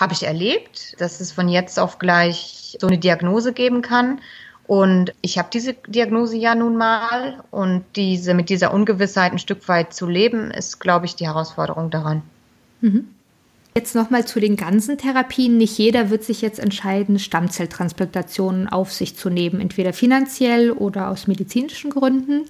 habe 0.00 0.14
ich 0.14 0.22
erlebt, 0.22 0.98
dass 0.98 1.20
es 1.20 1.30
von 1.30 1.50
jetzt 1.50 1.78
auf 1.78 1.98
gleich 1.98 2.78
so 2.80 2.86
eine 2.86 2.96
Diagnose 2.96 3.52
geben 3.52 3.82
kann. 3.82 4.18
Und 4.66 5.12
ich 5.22 5.38
habe 5.38 5.48
diese 5.52 5.74
Diagnose 5.74 6.36
ja 6.36 6.54
nun 6.54 6.76
mal 6.76 7.42
und 7.50 7.84
diese 7.96 8.34
mit 8.34 8.48
dieser 8.48 8.72
Ungewissheit 8.72 9.32
ein 9.32 9.38
Stück 9.38 9.68
weit 9.68 9.92
zu 9.92 10.06
leben, 10.06 10.50
ist, 10.50 10.78
glaube 10.78 11.06
ich, 11.06 11.16
die 11.16 11.26
Herausforderung 11.26 11.90
daran. 11.90 12.22
Mhm. 12.80 13.08
Jetzt 13.74 13.94
nochmal 13.94 14.26
zu 14.26 14.38
den 14.38 14.56
ganzen 14.56 14.98
Therapien. 14.98 15.56
Nicht 15.56 15.78
jeder 15.78 16.10
wird 16.10 16.24
sich 16.24 16.42
jetzt 16.42 16.58
entscheiden, 16.58 17.18
Stammzelltransplantationen 17.18 18.68
auf 18.68 18.92
sich 18.92 19.16
zu 19.16 19.30
nehmen, 19.30 19.62
entweder 19.62 19.94
finanziell 19.94 20.72
oder 20.72 21.08
aus 21.08 21.26
medizinischen 21.26 21.90
Gründen. 21.90 22.42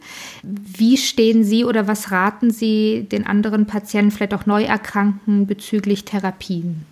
Wie 0.43 0.97
stehen 0.97 1.45
Sie 1.45 1.65
oder 1.65 1.87
was 1.87 2.11
raten 2.11 2.51
Sie 2.51 3.07
den 3.11 3.25
anderen 3.25 3.69
Patienten, 3.69 4.11
vielleicht 4.11 4.35
auch 4.35 4.47
Neuerkrankten 4.47 5.47
bezüglich 5.47 6.05
Therapien? 6.05 6.85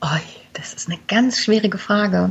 Oh, 0.00 0.06
das 0.52 0.72
ist 0.72 0.88
eine 0.88 1.00
ganz 1.08 1.40
schwierige 1.40 1.78
Frage. 1.78 2.30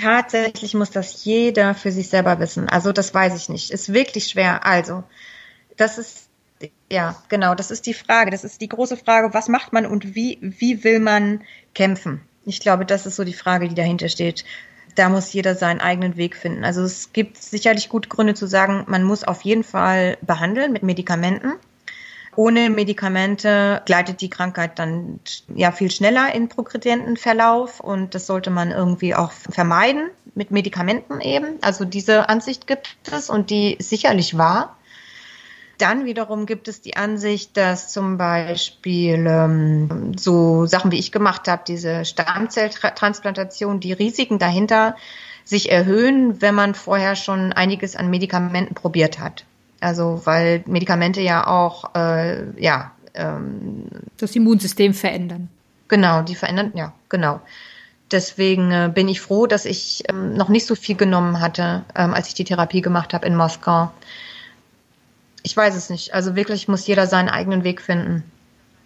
Tatsächlich 0.00 0.74
muss 0.74 0.90
das 0.90 1.24
jeder 1.24 1.74
für 1.74 1.92
sich 1.92 2.08
selber 2.08 2.38
wissen. 2.38 2.68
Also 2.68 2.92
das 2.92 3.12
weiß 3.12 3.36
ich 3.36 3.48
nicht. 3.48 3.70
Ist 3.70 3.92
wirklich 3.92 4.24
schwer. 4.28 4.64
Also, 4.64 5.04
das 5.76 5.98
ist, 5.98 6.28
ja, 6.90 7.16
genau, 7.28 7.54
das 7.54 7.70
ist 7.70 7.86
die 7.86 7.94
Frage. 7.94 8.30
Das 8.30 8.44
ist 8.44 8.60
die 8.60 8.68
große 8.68 8.96
Frage, 8.96 9.34
was 9.34 9.48
macht 9.48 9.72
man 9.72 9.86
und 9.86 10.14
wie, 10.14 10.38
wie 10.40 10.84
will 10.84 11.00
man 11.00 11.42
kämpfen? 11.74 12.22
Ich 12.44 12.60
glaube, 12.60 12.86
das 12.86 13.06
ist 13.06 13.16
so 13.16 13.24
die 13.24 13.34
Frage, 13.34 13.68
die 13.68 13.74
dahinter 13.74 14.08
steht. 14.08 14.44
Da 14.94 15.08
muss 15.08 15.32
jeder 15.32 15.54
seinen 15.54 15.80
eigenen 15.80 16.16
Weg 16.16 16.34
finden. 16.36 16.64
Also 16.64 16.82
es 16.82 17.12
gibt 17.12 17.36
sicherlich 17.36 17.88
gute 17.88 18.08
Gründe 18.08 18.34
zu 18.34 18.46
sagen, 18.46 18.84
man 18.88 19.04
muss 19.04 19.24
auf 19.24 19.42
jeden 19.42 19.64
Fall 19.64 20.18
behandeln 20.22 20.72
mit 20.72 20.82
Medikamenten. 20.82 21.52
Ohne 22.36 22.70
Medikamente 22.70 23.82
gleitet 23.86 24.20
die 24.20 24.30
Krankheit 24.30 24.78
dann 24.78 25.18
ja 25.54 25.72
viel 25.72 25.90
schneller 25.90 26.32
in 26.34 26.48
progredienten 26.48 27.16
Verlauf 27.16 27.80
und 27.80 28.14
das 28.14 28.26
sollte 28.26 28.50
man 28.50 28.70
irgendwie 28.70 29.14
auch 29.14 29.32
vermeiden 29.32 30.10
mit 30.34 30.50
Medikamenten 30.50 31.20
eben. 31.20 31.58
Also 31.60 31.84
diese 31.84 32.28
Ansicht 32.28 32.66
gibt 32.66 32.96
es 33.10 33.30
und 33.30 33.50
die 33.50 33.74
ist 33.74 33.90
sicherlich 33.90 34.38
wahr. 34.38 34.76
Dann 35.78 36.04
wiederum 36.04 36.44
gibt 36.44 36.68
es 36.68 36.82
die 36.82 36.96
Ansicht, 36.96 37.56
dass 37.56 37.90
zum 37.90 38.18
Beispiel 38.18 39.24
ähm, 39.26 40.12
so 40.16 40.66
Sachen 40.66 40.92
wie 40.92 40.98
ich 40.98 41.10
gemacht 41.10 41.48
habe, 41.48 41.62
diese 41.66 42.04
Stammzelltransplantation, 42.04 43.80
die 43.80 43.94
Risiken 43.94 44.38
dahinter 44.38 44.94
sich 45.42 45.72
erhöhen, 45.72 46.42
wenn 46.42 46.54
man 46.54 46.74
vorher 46.74 47.16
schon 47.16 47.54
einiges 47.54 47.96
an 47.96 48.10
Medikamenten 48.10 48.74
probiert 48.74 49.18
hat. 49.18 49.46
Also 49.80 50.22
weil 50.24 50.62
Medikamente 50.66 51.20
ja 51.20 51.46
auch, 51.46 51.94
äh, 51.94 52.60
ja. 52.60 52.92
Ähm, 53.14 53.86
das 54.18 54.36
Immunsystem 54.36 54.94
verändern. 54.94 55.48
Genau, 55.88 56.22
die 56.22 56.36
verändern, 56.36 56.72
ja, 56.74 56.92
genau. 57.08 57.40
Deswegen 58.10 58.70
äh, 58.70 58.90
bin 58.92 59.08
ich 59.08 59.20
froh, 59.20 59.46
dass 59.46 59.64
ich 59.64 60.04
ähm, 60.08 60.34
noch 60.34 60.48
nicht 60.48 60.66
so 60.66 60.74
viel 60.74 60.96
genommen 60.96 61.40
hatte, 61.40 61.84
ähm, 61.94 62.14
als 62.14 62.28
ich 62.28 62.34
die 62.34 62.44
Therapie 62.44 62.80
gemacht 62.80 63.14
habe 63.14 63.26
in 63.26 63.36
Moskau. 63.36 63.90
ich 65.42 65.56
weiß 65.56 65.74
es 65.74 65.90
nicht. 65.90 66.14
Also 66.14 66.36
wirklich 66.36 66.68
muss 66.68 66.86
jeder 66.86 67.06
seinen 67.06 67.28
eigenen 67.28 67.64
Weg 67.64 67.80
finden. 67.80 68.24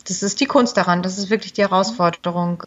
Das 0.07 0.23
ist 0.23 0.41
die 0.41 0.47
Kunst 0.47 0.77
daran, 0.77 1.03
das 1.03 1.19
ist 1.19 1.31
wirklich 1.31 1.53
die 1.55 1.63
Herausforderung. 1.63 2.65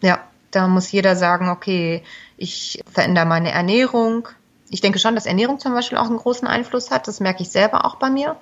Ja, 0.00 0.20
da 0.50 0.66
muss 0.66 0.90
jeder 0.90 1.16
sagen, 1.16 1.48
okay, 1.48 2.02
ich 2.36 2.82
verändere 2.90 3.26
meine 3.26 3.52
Ernährung. 3.52 4.28
Ich 4.72 4.80
denke 4.80 4.98
schon, 4.98 5.14
dass 5.14 5.26
Ernährung 5.26 5.60
zum 5.60 5.74
Beispiel 5.74 5.98
auch 5.98 6.08
einen 6.08 6.16
großen 6.16 6.48
Einfluss 6.48 6.90
hat. 6.90 7.06
Das 7.06 7.20
merke 7.20 7.42
ich 7.42 7.50
selber 7.50 7.84
auch 7.84 7.96
bei 7.96 8.08
mir. 8.08 8.36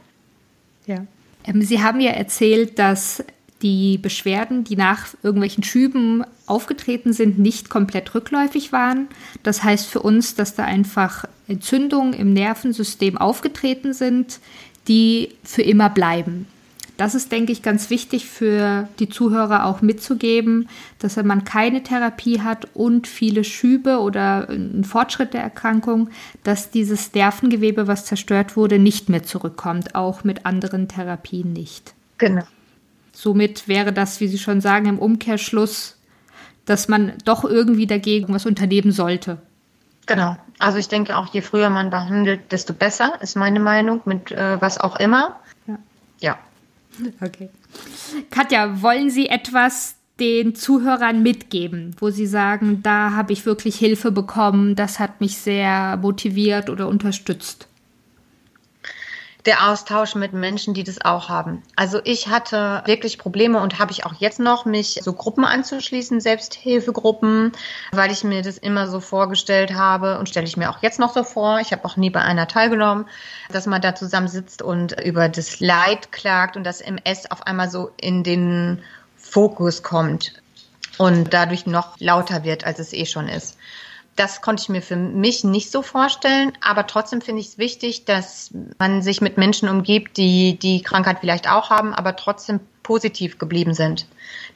Ja. 0.87 1.05
Ähm, 1.45 1.61
Sie 1.61 1.83
haben 1.83 2.01
ja 2.01 2.12
erzählt, 2.12 2.79
dass 2.79 3.25
die 3.62 3.99
Beschwerden, 3.99 4.62
die 4.62 4.77
nach 4.77 5.09
irgendwelchen 5.25 5.64
Schüben 5.64 6.25
aufgetreten 6.47 7.12
sind, 7.12 7.40
nicht 7.40 7.69
komplett 7.69 8.14
rückläufig 8.14 8.73
waren. 8.73 9.09
Das 9.43 9.64
heißt 9.64 9.87
für 9.87 10.01
uns, 10.01 10.37
dass 10.37 10.55
da 10.55 10.64
einfach 10.64 11.25
Entzündungen 11.49 12.12
im 12.12 12.33
Nervensystem 12.33 13.19
aufgetreten 13.19 13.93
sind, 13.93 14.38
die 14.87 15.35
für 15.43 15.62
immer 15.62 15.90
bleiben. 15.90 16.47
Das 17.01 17.15
ist, 17.15 17.33
denke 17.33 17.51
ich, 17.51 17.63
ganz 17.63 17.89
wichtig 17.89 18.27
für 18.27 18.87
die 18.99 19.09
Zuhörer 19.09 19.65
auch 19.65 19.81
mitzugeben, 19.81 20.69
dass 20.99 21.17
wenn 21.17 21.27
man 21.27 21.45
keine 21.45 21.83
Therapie 21.83 22.43
hat 22.43 22.69
und 22.75 23.07
viele 23.07 23.43
Schübe 23.43 24.01
oder 24.01 24.51
einen 24.51 24.85
Fortschritt 24.85 25.33
der 25.33 25.41
Erkrankung, 25.41 26.11
dass 26.43 26.71
dieses 26.71 27.15
Nervengewebe, 27.15 27.87
was 27.87 28.05
zerstört 28.05 28.55
wurde, 28.55 28.79
nicht 28.79 29.09
mehr 29.09 29.23
zurückkommt, 29.23 29.95
auch 29.95 30.25
mit 30.25 30.45
anderen 30.45 30.89
Therapien 30.89 31.55
nicht. 31.55 31.95
Genau. 32.19 32.43
Somit 33.13 33.67
wäre 33.67 33.95
das, 33.95 34.21
wie 34.21 34.29
Sie 34.29 34.37
schon 34.37 34.61
sagen, 34.61 34.85
im 34.85 34.99
Umkehrschluss, 34.99 35.97
dass 36.67 36.87
man 36.89 37.15
doch 37.25 37.45
irgendwie 37.45 37.87
dagegen 37.87 38.35
was 38.35 38.45
unternehmen 38.45 38.93
sollte. 38.93 39.39
Genau. 40.05 40.37
Also 40.59 40.77
ich 40.77 40.89
denke 40.89 41.17
auch, 41.17 41.33
je 41.33 41.41
früher 41.41 41.71
man 41.71 41.89
behandelt, 41.89 42.53
desto 42.53 42.75
besser, 42.75 43.15
ist 43.23 43.39
meine 43.39 43.59
Meinung, 43.59 44.03
mit 44.05 44.33
äh, 44.33 44.61
was 44.61 44.79
auch 44.79 44.97
immer. 44.97 45.41
Ja. 45.67 45.79
ja. 46.21 46.39
Okay. 47.21 47.49
Katja, 48.31 48.83
wollen 48.83 49.11
Sie 49.11 49.29
etwas 49.29 49.97
den 50.19 50.55
Zuhörern 50.55 51.23
mitgeben, 51.23 51.97
wo 51.99 52.11
Sie 52.11 52.27
sagen, 52.27 52.83
da 52.83 53.13
habe 53.13 53.33
ich 53.33 53.47
wirklich 53.47 53.77
Hilfe 53.77 54.13
bekommen, 54.13 54.75
das 54.77 54.99
hat 54.99 55.21
mich 55.21 55.39
sehr 55.39 55.97
motiviert 55.97 56.69
oder 56.69 56.89
unterstützt? 56.89 57.69
Der 59.46 59.68
Austausch 59.68 60.14
mit 60.14 60.33
Menschen, 60.33 60.74
die 60.74 60.85
das 60.85 61.00
auch 61.00 61.29
haben. 61.29 61.62
Also 61.76 62.00
ich 62.05 62.29
hatte 62.29 62.83
wirklich 62.85 63.18
Probleme 63.18 63.61
und 63.61 63.79
habe 63.79 63.92
ich 63.92 64.05
auch 64.05 64.14
jetzt 64.18 64.38
noch, 64.38 64.64
mich 64.64 65.00
so 65.03 65.12
Gruppen 65.12 65.44
anzuschließen, 65.44 66.20
Selbsthilfegruppen, 66.20 67.53
weil 67.92 68.11
ich 68.11 68.24
mir 68.24 68.42
das 68.42 68.59
immer 68.59 68.87
so 68.88 69.00
vorgestellt 69.00 69.74
habe 69.74 70.18
und 70.18 70.29
stelle 70.29 70.46
ich 70.46 70.57
mir 70.57 70.70
auch 70.70 70.83
jetzt 70.83 70.98
noch 70.98 71.12
so 71.12 71.24
vor. 71.24 71.61
Ich 71.61 71.72
habe 71.72 71.85
auch 71.85 71.96
nie 71.96 72.11
bei 72.11 72.20
einer 72.20 72.48
teilgenommen, 72.48 73.07
dass 73.50 73.66
man 73.66 73.81
da 73.81 73.94
zusammensitzt 73.94 74.62
und 74.62 75.00
über 75.00 75.29
das 75.29 75.61
Leid 75.61 76.12
klagt 76.12 76.57
und 76.57 76.64
das 76.64 76.81
MS 76.81 77.31
auf 77.31 77.46
einmal 77.46 77.70
so 77.70 77.90
in 78.00 78.22
den 78.22 78.83
Fokus 79.16 79.83
kommt 79.83 80.35
und 80.98 81.33
dadurch 81.33 81.66
noch 81.66 81.98
lauter 81.98 82.44
wird, 82.44 82.64
als 82.64 82.79
es 82.79 82.92
eh 82.92 83.07
schon 83.07 83.29
ist 83.29 83.57
das 84.16 84.42
konnte 84.42 84.62
ich 84.62 84.68
mir 84.68 84.83
für 84.83 84.96
mich 84.96 85.44
nicht 85.44 85.70
so 85.70 85.83
vorstellen, 85.83 86.53
aber 86.61 86.87
trotzdem 86.87 87.20
finde 87.20 87.40
ich 87.40 87.49
es 87.49 87.59
wichtig, 87.59 88.05
dass 88.05 88.51
man 88.79 89.03
sich 89.03 89.20
mit 89.20 89.38
Menschen 89.38 89.68
umgibt, 89.68 90.16
die 90.16 90.59
die 90.59 90.83
Krankheit 90.83 91.18
vielleicht 91.20 91.51
auch 91.51 91.70
haben, 91.70 91.94
aber 91.94 92.16
trotzdem 92.16 92.61
positiv 92.83 93.38
geblieben 93.38 93.73
sind. 93.73 94.07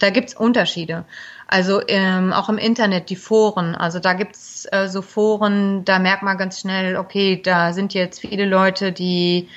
Da 0.01 0.11
gibt 0.11 0.31
es 0.31 0.35
Unterschiede. 0.35 1.05
Also 1.47 1.81
ähm, 1.89 2.33
auch 2.33 2.49
im 2.49 2.59
Internet 2.59 3.11
die 3.11 3.17
Foren. 3.17 3.75
Also 3.75 4.01
da 4.01 4.15
gibt's 4.15 4.67
äh, 4.73 4.89
so 4.89 5.03
Foren, 5.03 5.85
da 5.85 5.99
merkt 5.99 6.23
man 6.23 6.37
ganz 6.37 6.61
schnell, 6.61 6.97
okay, 6.97 7.41
da 7.41 7.73
sind 7.73 7.95
jetzt 7.95 8.21
viele 8.21 8.47
Leute, 8.47 8.93
die 8.93 9.49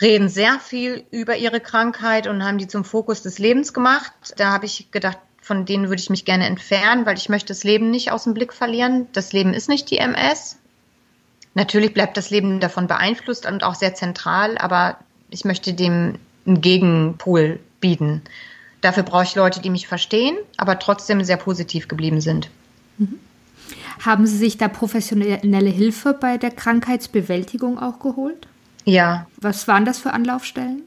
reden 0.00 0.28
sehr 0.28 0.58
viel 0.58 1.04
über 1.10 1.36
ihre 1.36 1.60
Krankheit 1.60 2.26
und 2.26 2.42
haben 2.42 2.58
die 2.58 2.66
zum 2.66 2.84
Fokus 2.84 3.22
des 3.22 3.38
Lebens 3.38 3.72
gemacht. 3.74 4.12
Da 4.36 4.50
habe 4.50 4.66
ich 4.66 4.90
gedacht, 4.90 5.18
von 5.40 5.64
denen 5.64 5.88
würde 5.88 6.00
ich 6.00 6.10
mich 6.10 6.24
gerne 6.24 6.46
entfernen, 6.46 7.06
weil 7.06 7.16
ich 7.16 7.28
möchte 7.28 7.48
das 7.48 7.64
Leben 7.64 7.90
nicht 7.90 8.12
aus 8.12 8.24
dem 8.24 8.34
Blick 8.34 8.52
verlieren. 8.52 9.08
Das 9.12 9.32
Leben 9.32 9.54
ist 9.54 9.68
nicht 9.68 9.90
die 9.90 9.98
MS. 9.98 10.58
Natürlich 11.54 11.94
bleibt 11.94 12.16
das 12.16 12.30
Leben 12.30 12.60
davon 12.60 12.86
beeinflusst 12.86 13.46
und 13.46 13.64
auch 13.64 13.74
sehr 13.74 13.94
zentral, 13.94 14.58
aber 14.58 14.98
ich 15.30 15.44
möchte 15.44 15.72
dem 15.74 16.18
einen 16.46 16.60
Gegenpol 16.60 17.58
bieten. 17.80 18.22
Dafür 18.80 19.02
brauche 19.02 19.24
ich 19.24 19.34
Leute, 19.34 19.60
die 19.60 19.70
mich 19.70 19.88
verstehen, 19.88 20.36
aber 20.56 20.78
trotzdem 20.78 21.22
sehr 21.24 21.36
positiv 21.36 21.88
geblieben 21.88 22.20
sind. 22.20 22.50
Mhm. 22.98 23.18
Haben 24.04 24.26
Sie 24.26 24.36
sich 24.36 24.56
da 24.56 24.68
professionelle 24.68 25.70
Hilfe 25.70 26.14
bei 26.14 26.38
der 26.38 26.50
Krankheitsbewältigung 26.50 27.78
auch 27.78 27.98
geholt? 28.00 28.46
Ja. 28.84 29.26
Was 29.36 29.68
waren 29.68 29.84
das 29.84 29.98
für 29.98 30.12
Anlaufstellen? 30.12 30.82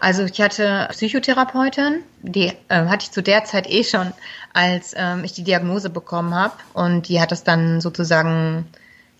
Also 0.00 0.24
ich 0.24 0.40
hatte 0.40 0.88
Psychotherapeutin, 0.90 2.02
die 2.22 2.52
äh, 2.68 2.86
hatte 2.86 3.04
ich 3.04 3.10
zu 3.10 3.22
der 3.22 3.44
Zeit 3.44 3.68
eh 3.68 3.84
schon, 3.84 4.12
als 4.54 4.94
ähm, 4.96 5.24
ich 5.24 5.34
die 5.34 5.44
Diagnose 5.44 5.90
bekommen 5.90 6.34
habe. 6.34 6.54
Und 6.72 7.08
die 7.08 7.20
hat 7.20 7.32
das 7.32 7.44
dann 7.44 7.82
sozusagen 7.82 8.64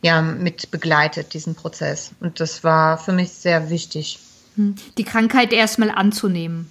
ja 0.01 0.23
mit 0.23 0.71
begleitet, 0.71 1.35
diesen 1.35 1.55
Prozess. 1.55 2.13
Und 2.21 2.41
das 2.41 2.65
war 2.65 2.97
für 2.97 3.13
mich 3.13 3.31
sehr 3.31 3.69
wichtig. 3.69 4.21
Hm. 4.57 4.75
Die 4.97 5.05
Krankheit 5.05 5.53
erstmal 5.53 5.91
anzunehmen. 5.91 6.71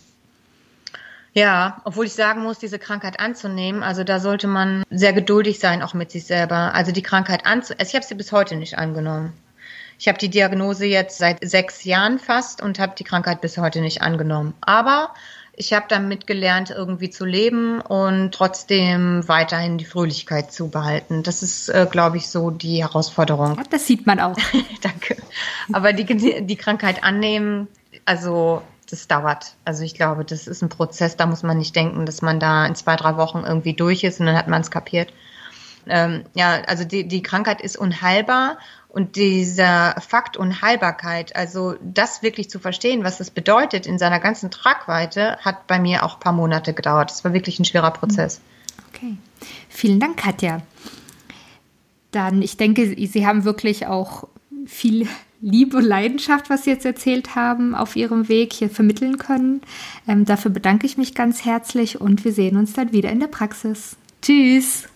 Ja, 1.33 1.79
obwohl 1.83 2.07
ich 2.07 2.13
sagen 2.13 2.41
muss, 2.41 2.57
diese 2.57 2.79
Krankheit 2.79 3.19
anzunehmen, 3.19 3.83
also 3.83 4.03
da 4.03 4.19
sollte 4.19 4.47
man 4.47 4.83
sehr 4.89 5.13
geduldig 5.13 5.59
sein, 5.59 5.83
auch 5.83 5.93
mit 5.93 6.09
sich 6.09 6.25
selber. 6.25 6.73
Also 6.73 6.91
die 6.91 7.03
Krankheit 7.03 7.45
anzunehmen, 7.45 7.79
also 7.79 7.91
ich 7.91 7.95
habe 7.95 8.05
sie 8.05 8.15
bis 8.15 8.31
heute 8.31 8.55
nicht 8.55 8.79
angenommen. 8.79 9.33
Ich 9.99 10.07
habe 10.07 10.17
die 10.17 10.29
Diagnose 10.29 10.85
jetzt 10.85 11.17
seit 11.17 11.47
sechs 11.47 11.83
Jahren 11.83 12.19
fast 12.19 12.61
und 12.61 12.79
habe 12.79 12.93
die 12.97 13.03
Krankheit 13.03 13.41
bis 13.41 13.57
heute 13.57 13.81
nicht 13.81 14.01
angenommen. 14.01 14.53
Aber 14.61 15.13
ich 15.53 15.73
habe 15.73 15.87
damit 15.89 16.25
gelernt, 16.25 16.69
irgendwie 16.69 17.09
zu 17.09 17.25
leben 17.25 17.81
und 17.81 18.31
trotzdem 18.31 19.27
weiterhin 19.27 19.77
die 19.77 19.83
Fröhlichkeit 19.83 20.53
zu 20.53 20.69
behalten. 20.69 21.21
Das 21.21 21.43
ist, 21.43 21.67
äh, 21.67 21.85
glaube 21.91 22.15
ich, 22.15 22.29
so 22.29 22.49
die 22.49 22.81
Herausforderung. 22.81 23.57
Ja, 23.57 23.63
das 23.69 23.87
sieht 23.87 24.07
man 24.07 24.21
auch. 24.21 24.37
Danke. 24.81 25.17
Aber 25.73 25.91
die, 25.91 26.45
die 26.45 26.55
Krankheit 26.55 27.03
annehmen, 27.03 27.67
also 28.05 28.61
das 28.89 29.09
dauert. 29.09 29.55
Also 29.65 29.83
ich 29.83 29.95
glaube, 29.95 30.23
das 30.23 30.47
ist 30.47 30.61
ein 30.61 30.69
Prozess, 30.69 31.17
da 31.17 31.25
muss 31.25 31.43
man 31.43 31.57
nicht 31.57 31.75
denken, 31.75 32.05
dass 32.05 32.21
man 32.21 32.39
da 32.39 32.65
in 32.65 32.75
zwei, 32.75 32.95
drei 32.95 33.17
Wochen 33.17 33.43
irgendwie 33.45 33.73
durch 33.73 34.05
ist 34.05 34.21
und 34.21 34.27
dann 34.27 34.37
hat 34.37 34.47
man 34.47 34.61
es 34.61 34.71
kapiert. 34.71 35.11
Ähm, 35.87 36.23
ja, 36.35 36.61
also 36.67 36.85
die, 36.85 37.07
die 37.07 37.21
Krankheit 37.21 37.61
ist 37.61 37.77
unheilbar 37.77 38.57
und 38.89 39.15
dieser 39.15 39.95
Fakt 40.01 40.35
Unheilbarkeit, 40.35 41.35
also 41.35 41.75
das 41.81 42.23
wirklich 42.23 42.49
zu 42.49 42.59
verstehen, 42.59 43.03
was 43.03 43.19
das 43.19 43.29
bedeutet 43.29 43.85
in 43.85 43.99
seiner 43.99 44.19
ganzen 44.19 44.49
Tragweite, 44.49 45.37
hat 45.37 45.67
bei 45.67 45.79
mir 45.79 46.03
auch 46.03 46.15
ein 46.15 46.19
paar 46.19 46.33
Monate 46.33 46.73
gedauert. 46.73 47.11
Das 47.11 47.23
war 47.23 47.31
wirklich 47.31 47.59
ein 47.59 47.65
schwerer 47.65 47.91
Prozess. 47.91 48.41
Okay. 48.91 49.15
Vielen 49.69 49.99
Dank, 49.99 50.17
Katja. 50.17 50.63
Dann, 52.11 52.41
ich 52.41 52.57
denke, 52.57 52.95
Sie 53.07 53.27
haben 53.27 53.43
wirklich 53.43 53.85
auch 53.85 54.27
viel 54.65 55.07
Liebe 55.39 55.77
und 55.77 55.85
Leidenschaft, 55.85 56.49
was 56.49 56.63
Sie 56.63 56.71
jetzt 56.71 56.85
erzählt 56.85 57.35
haben, 57.35 57.75
auf 57.75 57.95
Ihrem 57.95 58.27
Weg 58.27 58.53
hier 58.53 58.71
vermitteln 58.71 59.19
können. 59.19 59.61
Ähm, 60.07 60.25
dafür 60.25 60.49
bedanke 60.49 60.87
ich 60.87 60.97
mich 60.97 61.13
ganz 61.13 61.45
herzlich 61.45 62.01
und 62.01 62.25
wir 62.25 62.33
sehen 62.33 62.57
uns 62.57 62.73
dann 62.73 62.91
wieder 62.91 63.11
in 63.11 63.19
der 63.19 63.27
Praxis. 63.27 63.95
Tschüss. 64.23 64.89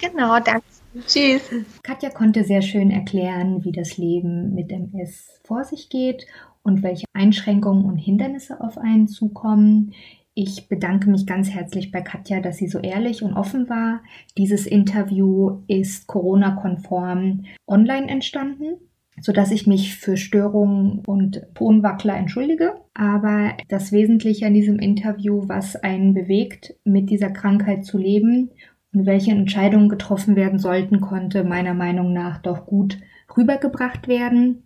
Genau, 0.00 0.38
danke. 0.38 0.71
Tschüss. 1.06 1.50
Katja 1.82 2.10
konnte 2.10 2.44
sehr 2.44 2.60
schön 2.60 2.90
erklären, 2.90 3.64
wie 3.64 3.72
das 3.72 3.96
Leben 3.96 4.54
mit 4.54 4.70
MS 4.70 5.40
vor 5.44 5.64
sich 5.64 5.88
geht 5.88 6.26
und 6.62 6.82
welche 6.82 7.06
Einschränkungen 7.14 7.84
und 7.86 7.96
Hindernisse 7.96 8.60
auf 8.60 8.76
einen 8.76 9.08
zukommen. 9.08 9.94
Ich 10.34 10.68
bedanke 10.68 11.10
mich 11.10 11.26
ganz 11.26 11.50
herzlich 11.50 11.90
bei 11.90 12.02
Katja, 12.02 12.40
dass 12.40 12.58
sie 12.58 12.68
so 12.68 12.78
ehrlich 12.78 13.22
und 13.22 13.34
offen 13.34 13.68
war. 13.68 14.02
Dieses 14.36 14.66
Interview 14.66 15.62
ist 15.66 16.06
Corona-konform 16.06 17.44
online 17.66 18.08
entstanden, 18.08 18.76
sodass 19.20 19.50
ich 19.50 19.66
mich 19.66 19.96
für 19.96 20.16
Störungen 20.16 21.00
und 21.06 21.42
Tonwackler 21.54 22.16
entschuldige. 22.16 22.74
Aber 22.94 23.56
das 23.68 23.92
Wesentliche 23.92 24.46
an 24.46 24.54
diesem 24.54 24.78
Interview, 24.78 25.44
was 25.46 25.76
einen 25.76 26.12
bewegt, 26.12 26.74
mit 26.84 27.08
dieser 27.08 27.30
Krankheit 27.30 27.84
zu 27.84 27.96
leben 27.96 28.50
und 28.92 29.06
welche 29.06 29.30
Entscheidungen 29.30 29.88
getroffen 29.88 30.36
werden 30.36 30.58
sollten, 30.58 31.00
konnte 31.00 31.44
meiner 31.44 31.74
Meinung 31.74 32.12
nach 32.12 32.38
doch 32.38 32.66
gut 32.66 32.98
rübergebracht 33.36 34.08
werden. 34.08 34.64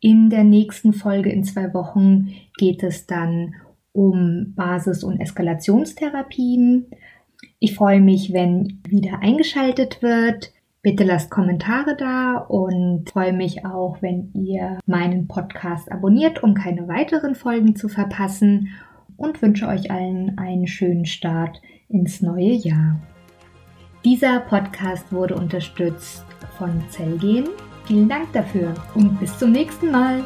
In 0.00 0.30
der 0.30 0.44
nächsten 0.44 0.92
Folge 0.92 1.30
in 1.30 1.44
zwei 1.44 1.72
Wochen 1.74 2.32
geht 2.56 2.82
es 2.82 3.06
dann 3.06 3.54
um 3.92 4.54
Basis- 4.54 5.04
und 5.04 5.20
Eskalationstherapien. 5.20 6.86
Ich 7.58 7.74
freue 7.74 8.00
mich, 8.00 8.32
wenn 8.32 8.80
wieder 8.86 9.20
eingeschaltet 9.20 10.02
wird. 10.02 10.52
Bitte 10.82 11.04
lasst 11.04 11.30
Kommentare 11.30 11.96
da 11.96 12.36
und 12.36 13.10
freue 13.10 13.32
mich 13.32 13.66
auch, 13.66 14.00
wenn 14.00 14.30
ihr 14.34 14.78
meinen 14.86 15.26
Podcast 15.26 15.90
abonniert, 15.90 16.42
um 16.42 16.54
keine 16.54 16.86
weiteren 16.86 17.34
Folgen 17.34 17.74
zu 17.74 17.88
verpassen 17.88 18.68
und 19.16 19.42
wünsche 19.42 19.66
euch 19.66 19.90
allen 19.90 20.38
einen 20.38 20.68
schönen 20.68 21.04
Start 21.04 21.60
ins 21.88 22.22
neue 22.22 22.52
Jahr. 22.52 23.00
Dieser 24.04 24.40
Podcast 24.40 25.12
wurde 25.12 25.34
unterstützt 25.34 26.24
von 26.56 26.82
Zellgen. 26.88 27.48
Vielen 27.84 28.08
Dank 28.08 28.32
dafür 28.32 28.72
und 28.94 29.18
bis 29.18 29.36
zum 29.38 29.50
nächsten 29.50 29.90
Mal. 29.90 30.22